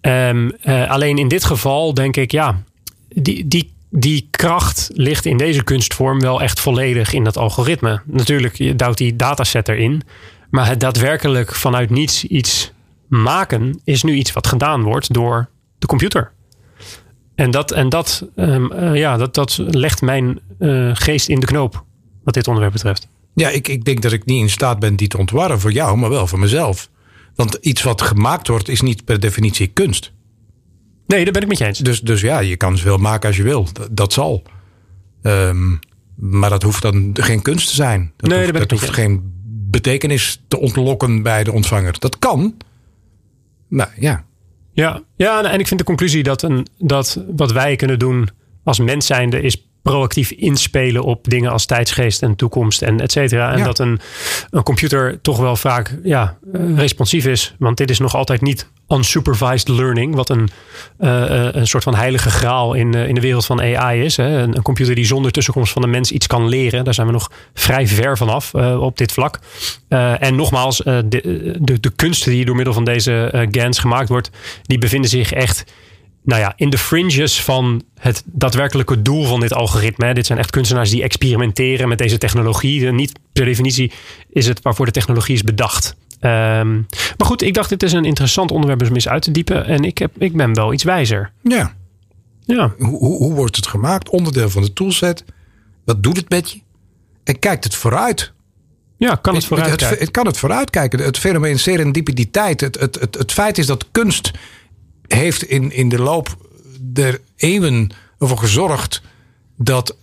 Ehm, 0.00 0.50
eh, 0.60 0.90
alleen 0.90 1.18
in 1.18 1.28
dit 1.28 1.44
geval 1.44 1.94
denk 1.94 2.16
ik, 2.16 2.30
ja, 2.30 2.62
die, 3.08 3.48
die, 3.48 3.74
die 3.98 4.28
kracht 4.30 4.90
ligt 4.92 5.24
in 5.24 5.36
deze 5.36 5.62
kunstvorm 5.62 6.20
wel 6.20 6.42
echt 6.42 6.60
volledig 6.60 7.12
in 7.12 7.24
dat 7.24 7.36
algoritme. 7.36 8.00
Natuurlijk, 8.04 8.56
je 8.56 8.76
duwt 8.76 8.96
die 8.96 9.16
dataset 9.16 9.68
erin. 9.68 10.02
Maar 10.50 10.66
het 10.66 10.80
daadwerkelijk 10.80 11.54
vanuit 11.54 11.90
niets 11.90 12.24
iets 12.24 12.72
maken 13.08 13.80
is 13.84 14.02
nu 14.02 14.14
iets 14.14 14.32
wat 14.32 14.46
gedaan 14.46 14.82
wordt 14.82 15.12
door 15.12 15.48
de 15.78 15.86
computer. 15.86 16.32
En 17.34 17.50
dat, 17.50 17.72
en 17.72 17.88
dat, 17.88 18.26
ehm, 18.34 18.72
eh, 18.72 18.94
ja, 18.94 19.16
dat, 19.16 19.34
dat 19.34 19.56
legt 19.58 20.02
mijn 20.02 20.40
eh, 20.58 20.90
geest 20.94 21.28
in 21.28 21.40
de 21.40 21.46
knoop, 21.46 21.84
wat 22.24 22.34
dit 22.34 22.46
onderwerp 22.46 22.72
betreft. 22.72 23.08
Ja, 23.34 23.48
ik, 23.48 23.68
ik 23.68 23.84
denk 23.84 24.02
dat 24.02 24.12
ik 24.12 24.24
niet 24.24 24.42
in 24.42 24.50
staat 24.50 24.78
ben 24.78 24.96
die 24.96 25.08
te 25.08 25.18
ontwarren 25.18 25.60
voor 25.60 25.72
jou, 25.72 25.96
maar 25.96 26.10
wel 26.10 26.26
voor 26.26 26.38
mezelf. 26.38 26.88
Want 27.34 27.54
iets 27.54 27.82
wat 27.82 28.02
gemaakt 28.02 28.48
wordt, 28.48 28.68
is 28.68 28.80
niet 28.80 29.04
per 29.04 29.20
definitie 29.20 29.66
kunst. 29.66 30.12
Nee, 31.06 31.24
daar 31.24 31.32
ben 31.32 31.42
ik 31.42 31.48
met 31.48 31.58
je 31.58 31.66
eens. 31.66 31.78
Dus, 31.78 32.00
dus 32.00 32.20
ja, 32.20 32.38
je 32.38 32.56
kan 32.56 32.76
zoveel 32.76 32.98
maken 32.98 33.28
als 33.28 33.36
je 33.36 33.42
wil. 33.42 33.68
Dat, 33.72 33.88
dat 33.90 34.12
zal. 34.12 34.42
Ehm, 35.22 35.76
maar 36.14 36.50
dat 36.50 36.62
hoeft 36.62 36.82
dan 36.82 37.10
geen 37.12 37.42
kunst 37.42 37.68
te 37.68 37.74
zijn. 37.74 38.12
Dat 38.16 38.30
Nee, 38.30 38.38
hoeft, 38.38 38.52
daar 38.52 38.60
ben 38.60 38.68
dat 38.68 38.72
ik 38.72 38.80
met 38.80 38.80
hoeft 38.80 39.00
geen 39.00 39.34
betekenis 39.70 40.42
te 40.48 40.58
ontlokken 40.58 41.22
bij 41.22 41.44
de 41.44 41.52
ontvanger. 41.52 41.98
Dat 41.98 42.18
kan. 42.18 42.56
Maar 43.68 43.94
ja, 43.98 44.24
Ja, 44.72 45.02
ja 45.16 45.52
en 45.52 45.60
ik 45.60 45.66
vind 45.66 45.80
de 45.80 45.86
conclusie 45.86 46.22
dat, 46.22 46.42
een, 46.42 46.66
dat 46.78 47.24
wat 47.36 47.52
wij 47.52 47.76
kunnen 47.76 47.98
doen 47.98 48.28
als 48.64 48.78
mens 48.78 49.06
zijnde 49.06 49.40
is 49.40 49.65
proactief 49.90 50.30
inspelen 50.30 51.02
op 51.02 51.28
dingen 51.28 51.50
als 51.50 51.66
tijdsgeest 51.66 52.22
en 52.22 52.36
toekomst 52.36 52.82
en 52.82 53.00
et 53.00 53.12
cetera. 53.12 53.52
En 53.52 53.58
Ja. 53.58 53.64
dat 53.64 53.78
een, 53.78 54.00
een 54.50 54.62
computer 54.62 55.18
toch 55.22 55.38
wel 55.38 55.56
vaak 55.56 55.98
ja, 56.02 56.36
eh, 56.52 56.76
responsief 56.76 57.26
is. 57.26 57.54
Want 57.58 57.76
dit 57.76 57.90
is 57.90 57.98
nog 57.98 58.14
altijd 58.14 58.40
niet 58.40 58.68
unsupervised 58.88 59.68
learning, 59.68 60.14
wat 60.14 60.28
een, 60.28 60.48
eh, 60.98 61.46
eh, 61.46 61.54
een 61.54 61.66
soort 61.66 61.82
van 61.82 61.94
heilige 61.94 62.30
graal 62.30 62.74
in, 62.74 62.94
in 62.94 63.14
de 63.14 63.20
wereld 63.20 63.46
van 63.46 63.60
AI 63.60 64.04
is. 64.04 64.16
Hè. 64.16 64.38
Een, 64.42 64.56
een 64.56 64.62
computer 64.62 64.94
die 64.94 65.06
zonder 65.06 65.32
tussenkomst 65.32 65.72
van 65.72 65.82
de 65.82 65.88
mens 65.88 66.12
iets 66.12 66.26
kan 66.26 66.48
leren. 66.48 66.84
Daar 66.84 66.94
zijn 66.94 67.06
we 67.06 67.12
nog 67.12 67.30
vrij 67.54 67.86
ver 67.86 68.16
vanaf 68.16 68.54
op 68.54 68.98
dit 68.98 69.12
vlak. 69.12 69.38
En 70.18 70.34
nogmaals, 70.34 70.76
de, 70.76 71.04
de, 71.60 71.80
de 71.80 71.90
kunst 71.96 72.24
die 72.24 72.44
door 72.44 72.56
middel 72.56 72.74
van 72.74 72.84
deze 72.84 73.46
GANs 73.50 73.78
gemaakt 73.78 74.08
wordt, 74.08 74.30
die 74.62 74.78
bevinden 74.78 75.10
zich 75.10 75.32
echt 75.32 75.64
nou 76.26 76.40
ja, 76.40 76.52
in 76.56 76.70
de 76.70 76.78
fringes 76.78 77.42
van 77.42 77.82
het 77.98 78.22
daadwerkelijke 78.24 79.02
doel 79.02 79.24
van 79.24 79.40
dit 79.40 79.52
algoritme. 79.52 80.14
Dit 80.14 80.26
zijn 80.26 80.38
echt 80.38 80.50
kunstenaars 80.50 80.90
die 80.90 81.02
experimenteren 81.02 81.88
met 81.88 81.98
deze 81.98 82.18
technologie. 82.18 82.90
Niet 82.92 83.12
per 83.32 83.44
definitie 83.44 83.92
is 84.28 84.46
het 84.46 84.62
waarvoor 84.62 84.86
de 84.86 84.92
technologie 84.92 85.34
is 85.34 85.42
bedacht. 85.42 85.96
Ehm, 86.20 86.74
maar 87.16 87.26
goed, 87.26 87.42
ik 87.42 87.54
dacht 87.54 87.68
dit 87.68 87.82
is 87.82 87.92
een 87.92 88.04
interessant 88.04 88.50
onderwerp 88.50 88.82
om 88.88 88.94
eens 88.94 89.08
uit 89.08 89.22
te 89.22 89.30
diepen. 89.30 89.64
En 89.66 89.84
ik, 89.84 89.98
heb, 89.98 90.22
ik 90.22 90.36
ben 90.36 90.54
wel 90.54 90.72
iets 90.72 90.84
wijzer. 90.84 91.32
ja. 91.42 91.74
Ja, 92.44 92.74
Hoe, 92.78 92.98
hoe, 92.98 93.16
hoe 93.16 93.34
wordt 93.34 93.56
het 93.56 93.66
gemaakt? 93.66 94.08
Onderdeel 94.08 94.50
van 94.50 94.62
de 94.62 94.72
toolset. 94.72 95.24
Wat 95.84 96.02
doet 96.02 96.16
het 96.16 96.28
met 96.28 96.50
je? 96.50 96.60
En 97.24 97.38
kijkt 97.38 97.64
het 97.64 97.74
vooruit? 97.74 98.32
ja 98.96 99.14
kan 99.14 99.34
het 99.34 99.42
Het, 99.42 99.52
vooruit 99.52 99.70
het, 99.70 99.80
kijken. 99.80 99.98
het 99.98 100.10
kan 100.10 100.26
het 100.26 100.38
vooruitkijken. 100.38 101.00
Het 101.00 101.18
fenomeen 101.18 101.58
serendipiteit. 101.58 102.60
Het, 102.60 102.80
het, 102.80 103.00
het, 103.00 103.14
het 103.14 103.32
feit 103.32 103.58
is 103.58 103.66
dat 103.66 103.86
kunst 103.92 104.30
heeft 105.08 105.42
in, 105.42 105.72
in 105.72 105.88
de 105.88 105.98
loop 105.98 106.48
der 106.80 107.20
eeuwen 107.36 107.90
ervoor 108.18 108.38
gezorgd 108.38 109.02
dat 109.56 109.96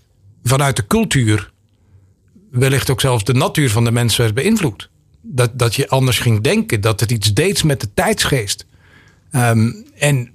vanuit 0.44 0.76
de 0.76 0.88
cultuur 0.88 1.52
wellicht 2.52 2.89
ook 2.89 3.02
zelfs 3.02 3.24
de 3.24 3.34
natuur 3.34 3.70
van 3.70 3.84
de 3.84 3.92
mens 3.92 4.18
werd 4.18 4.34
beïnvloed. 4.34 4.89
Dat, 5.22 5.60
dat 5.60 5.76
je 5.76 5.89
anders 5.89 6.20
ging 6.20 6.42
denken, 6.42 6.82
dat 6.82 7.00
het 7.00 7.12
iets 7.12 7.34
deed 7.34 7.63
met 7.63 7.82
de 7.82 7.94
tijdsgeest. 7.94 8.66
Ehm, 9.32 9.72
en 9.96 10.32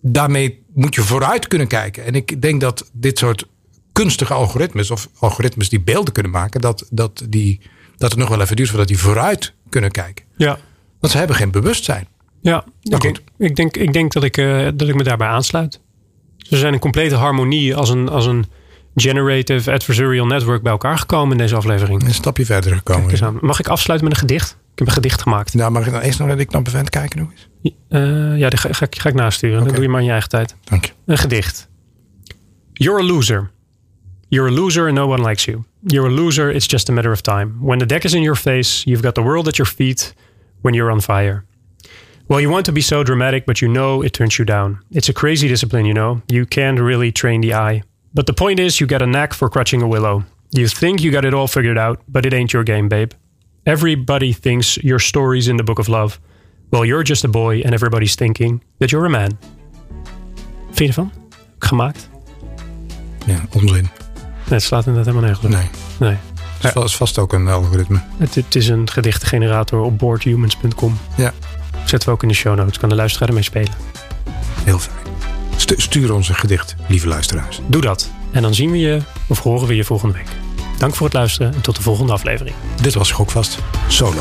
daarmee 0.00 0.62
moet 0.74 0.94
je 0.94 1.00
vooruit 1.00 1.48
kunnen 1.48 1.66
kijken. 1.66 2.04
En 2.04 2.14
ik 2.14 2.42
denk 2.42 2.60
dat 2.60 2.90
dit 2.92 3.18
soort 3.18 3.46
kunstige 3.92 4.34
algoritmes, 4.34 4.90
of 4.90 5.08
algoritmes 5.18 5.68
die 5.68 5.80
beelden 5.80 6.12
kunnen 6.12 6.32
maken, 6.32 6.60
dat, 6.60 6.86
dat, 6.90 7.24
die, 7.28 7.60
dat 7.96 8.10
het 8.10 8.20
nog 8.20 8.28
wel 8.28 8.40
even 8.40 8.56
duurt 8.56 8.68
voordat 8.68 8.88
die 8.88 8.98
vooruit 8.98 9.52
kunnen 9.68 9.90
kijken. 9.90 10.24
Ja, 10.36 10.58
Want 11.00 11.12
ze 11.12 11.18
hebben 11.18 11.36
geen 11.36 11.50
bewustzijn. 11.50 12.08
Ja. 12.50 12.64
Ik, 12.82 13.00
denk, 13.00 13.18
ik, 13.38 13.56
denk, 13.56 13.76
ik 13.76 13.92
denk 13.92 14.12
dat 14.12 14.24
ik, 14.24 14.36
eh, 14.36 14.68
dat 14.74 14.88
ik 14.88 14.94
me 14.94 15.02
daarbij 15.02 15.28
aansluit. 15.28 15.80
Ze 16.36 16.56
zijn 16.56 16.72
in 16.72 16.78
complete 16.78 17.14
harmonie 17.14 17.74
als 17.76 17.88
een, 17.90 18.08
als 18.08 18.26
een 18.26 18.44
generative 18.94 19.72
adversarial 19.72 20.26
network 20.26 20.62
bij 20.62 20.72
elkaar 20.72 20.98
gekomen 20.98 21.32
in 21.32 21.38
deze 21.38 21.56
aflevering. 21.56 22.02
Een 22.02 22.14
stapje 22.14 22.44
verder 22.44 22.76
gekomen. 22.76 23.38
Mag 23.40 23.58
ik 23.60 23.68
afsluiten 23.68 24.08
met 24.08 24.16
een 24.16 24.22
gedicht? 24.28 24.50
Ik 24.72 24.78
heb 24.78 24.86
een 24.88 24.92
gedicht 24.94 25.22
gemaakt. 25.22 25.54
Nou, 25.54 25.70
mag 25.70 25.86
ik 25.86 25.92
dan 25.92 26.00
eerst 26.00 26.18
nog 26.18 26.28
naar 26.28 26.36
de 26.36 26.44
knappe 26.44 26.70
vent 26.70 26.90
kijken 26.90 27.18
nog 27.18 27.30
eens? 27.30 27.48
Eh, 27.88 28.38
ja, 28.38 28.48
die 28.48 28.58
ga, 28.58 28.72
ga, 28.72 28.84
ik- 28.86 28.98
ga 28.98 29.08
ik 29.08 29.14
nasturen. 29.14 29.56
Oké. 29.56 29.64
Dat 29.66 29.74
doe 29.74 29.84
je 29.84 29.88
maar 29.90 29.98
in 30.00 30.04
je 30.06 30.12
eigen 30.12 30.30
tijd. 30.30 30.54
Dank 30.64 30.84
je. 30.84 30.92
Een 31.06 31.18
gedicht. 31.18 31.68
You're 32.72 33.00
a 33.02 33.04
loser. 33.06 33.50
You're 34.28 34.50
a 34.50 34.54
loser 34.54 34.86
and 34.86 34.94
no 34.94 35.06
one 35.08 35.22
likes 35.28 35.44
you. 35.44 35.62
You're 35.86 36.08
a 36.08 36.12
loser, 36.12 36.54
it's 36.54 36.66
just 36.68 36.88
a 36.88 36.92
matter 36.92 37.10
of 37.12 37.20
time. 37.20 37.52
When 37.60 37.78
the 37.78 37.86
deck 37.86 38.04
is 38.04 38.12
in 38.12 38.22
your 38.22 38.36
face, 38.36 38.82
you've 38.84 39.02
got 39.02 39.14
the 39.14 39.22
world 39.22 39.46
at 39.48 39.56
your 39.56 39.72
feet 39.74 40.14
when 40.60 40.74
you're 40.74 40.90
on 40.92 41.00
fire. 41.02 41.44
Well, 42.28 42.40
you 42.40 42.50
want 42.50 42.66
to 42.66 42.72
be 42.72 42.80
so 42.80 43.04
dramatic, 43.04 43.46
but 43.46 43.60
you 43.60 43.68
know 43.68 44.02
it 44.02 44.12
turns 44.12 44.36
you 44.36 44.44
down. 44.44 44.80
It's 44.90 45.08
a 45.08 45.12
crazy 45.12 45.46
discipline, 45.46 45.84
you 45.86 45.94
know. 45.94 46.22
You 46.26 46.44
can't 46.44 46.80
really 46.80 47.12
train 47.12 47.40
the 47.40 47.54
eye. 47.54 47.82
But 48.14 48.26
the 48.26 48.32
point 48.32 48.58
is, 48.58 48.80
you 48.80 48.86
get 48.88 49.02
a 49.02 49.06
knack 49.06 49.32
for 49.32 49.48
crutching 49.48 49.80
a 49.80 49.86
willow. 49.86 50.24
You 50.50 50.66
think 50.66 51.00
you 51.00 51.12
got 51.12 51.24
it 51.24 51.34
all 51.34 51.46
figured 51.46 51.78
out, 51.78 52.00
but 52.08 52.26
it 52.26 52.32
ain't 52.32 52.52
your 52.52 52.64
game, 52.64 52.88
babe. 52.88 53.12
Everybody 53.64 54.32
thinks 54.32 54.76
your 54.76 54.98
story's 54.98 55.46
in 55.46 55.56
the 55.56 55.62
book 55.62 55.78
of 55.78 55.88
love. 55.88 56.18
Well, 56.70 56.84
you're 56.84 57.04
just 57.04 57.24
a 57.24 57.28
boy 57.28 57.60
and 57.64 57.72
everybody's 57.74 58.16
thinking 58.16 58.62
that 58.78 58.90
you're 58.90 59.06
a 59.06 59.10
man. 59.10 59.38
Vind 60.70 60.78
je 60.78 60.86
ervan? 60.86 61.12
Gemaakt? 61.58 62.08
Ja, 63.26 63.46
onzin. 63.52 63.82
Nee, 63.82 63.90
het 64.44 64.62
slaat 64.62 64.86
inderdaad 64.86 65.14
helemaal 65.14 65.28
nergens 65.28 65.44
op. 65.46 65.50
Nee. 65.50 66.10
Nee. 66.10 66.16
Het 66.60 66.84
is 66.84 66.96
vast 66.96 67.18
ook 67.18 67.32
een 67.32 67.48
algoritme. 67.48 68.00
Het, 68.16 68.34
het 68.34 68.54
is 68.54 68.68
een 68.68 68.90
gedichtengenerator 68.90 69.80
op 69.80 69.98
boardhumans.com. 69.98 70.98
Ja. 71.16 71.32
Zetten 71.86 72.08
we 72.08 72.14
ook 72.14 72.22
in 72.22 72.28
de 72.28 72.34
show 72.34 72.56
notes. 72.56 72.78
Kan 72.78 72.88
de 72.88 72.94
luisteraar 72.94 73.28
ermee 73.28 73.42
spelen. 73.42 73.72
Heel 74.64 74.78
fijn. 74.78 74.96
Stu- 75.56 75.80
stuur 75.80 76.12
ons 76.14 76.28
een 76.28 76.34
gedicht, 76.34 76.74
lieve 76.86 77.08
luisteraars. 77.08 77.60
Doe 77.66 77.80
dat. 77.80 78.10
En 78.32 78.42
dan 78.42 78.54
zien 78.54 78.70
we 78.70 78.78
je 78.78 79.00
of 79.26 79.38
horen 79.38 79.66
we 79.68 79.74
je 79.76 79.84
volgende 79.84 80.14
week. 80.14 80.28
Dank 80.78 80.94
voor 80.94 81.06
het 81.06 81.14
luisteren 81.14 81.54
en 81.54 81.60
tot 81.60 81.76
de 81.76 81.82
volgende 81.82 82.12
aflevering. 82.12 82.54
Dit 82.82 82.94
was 82.94 83.08
Schokvast 83.08 83.58
Solo. 83.88 84.20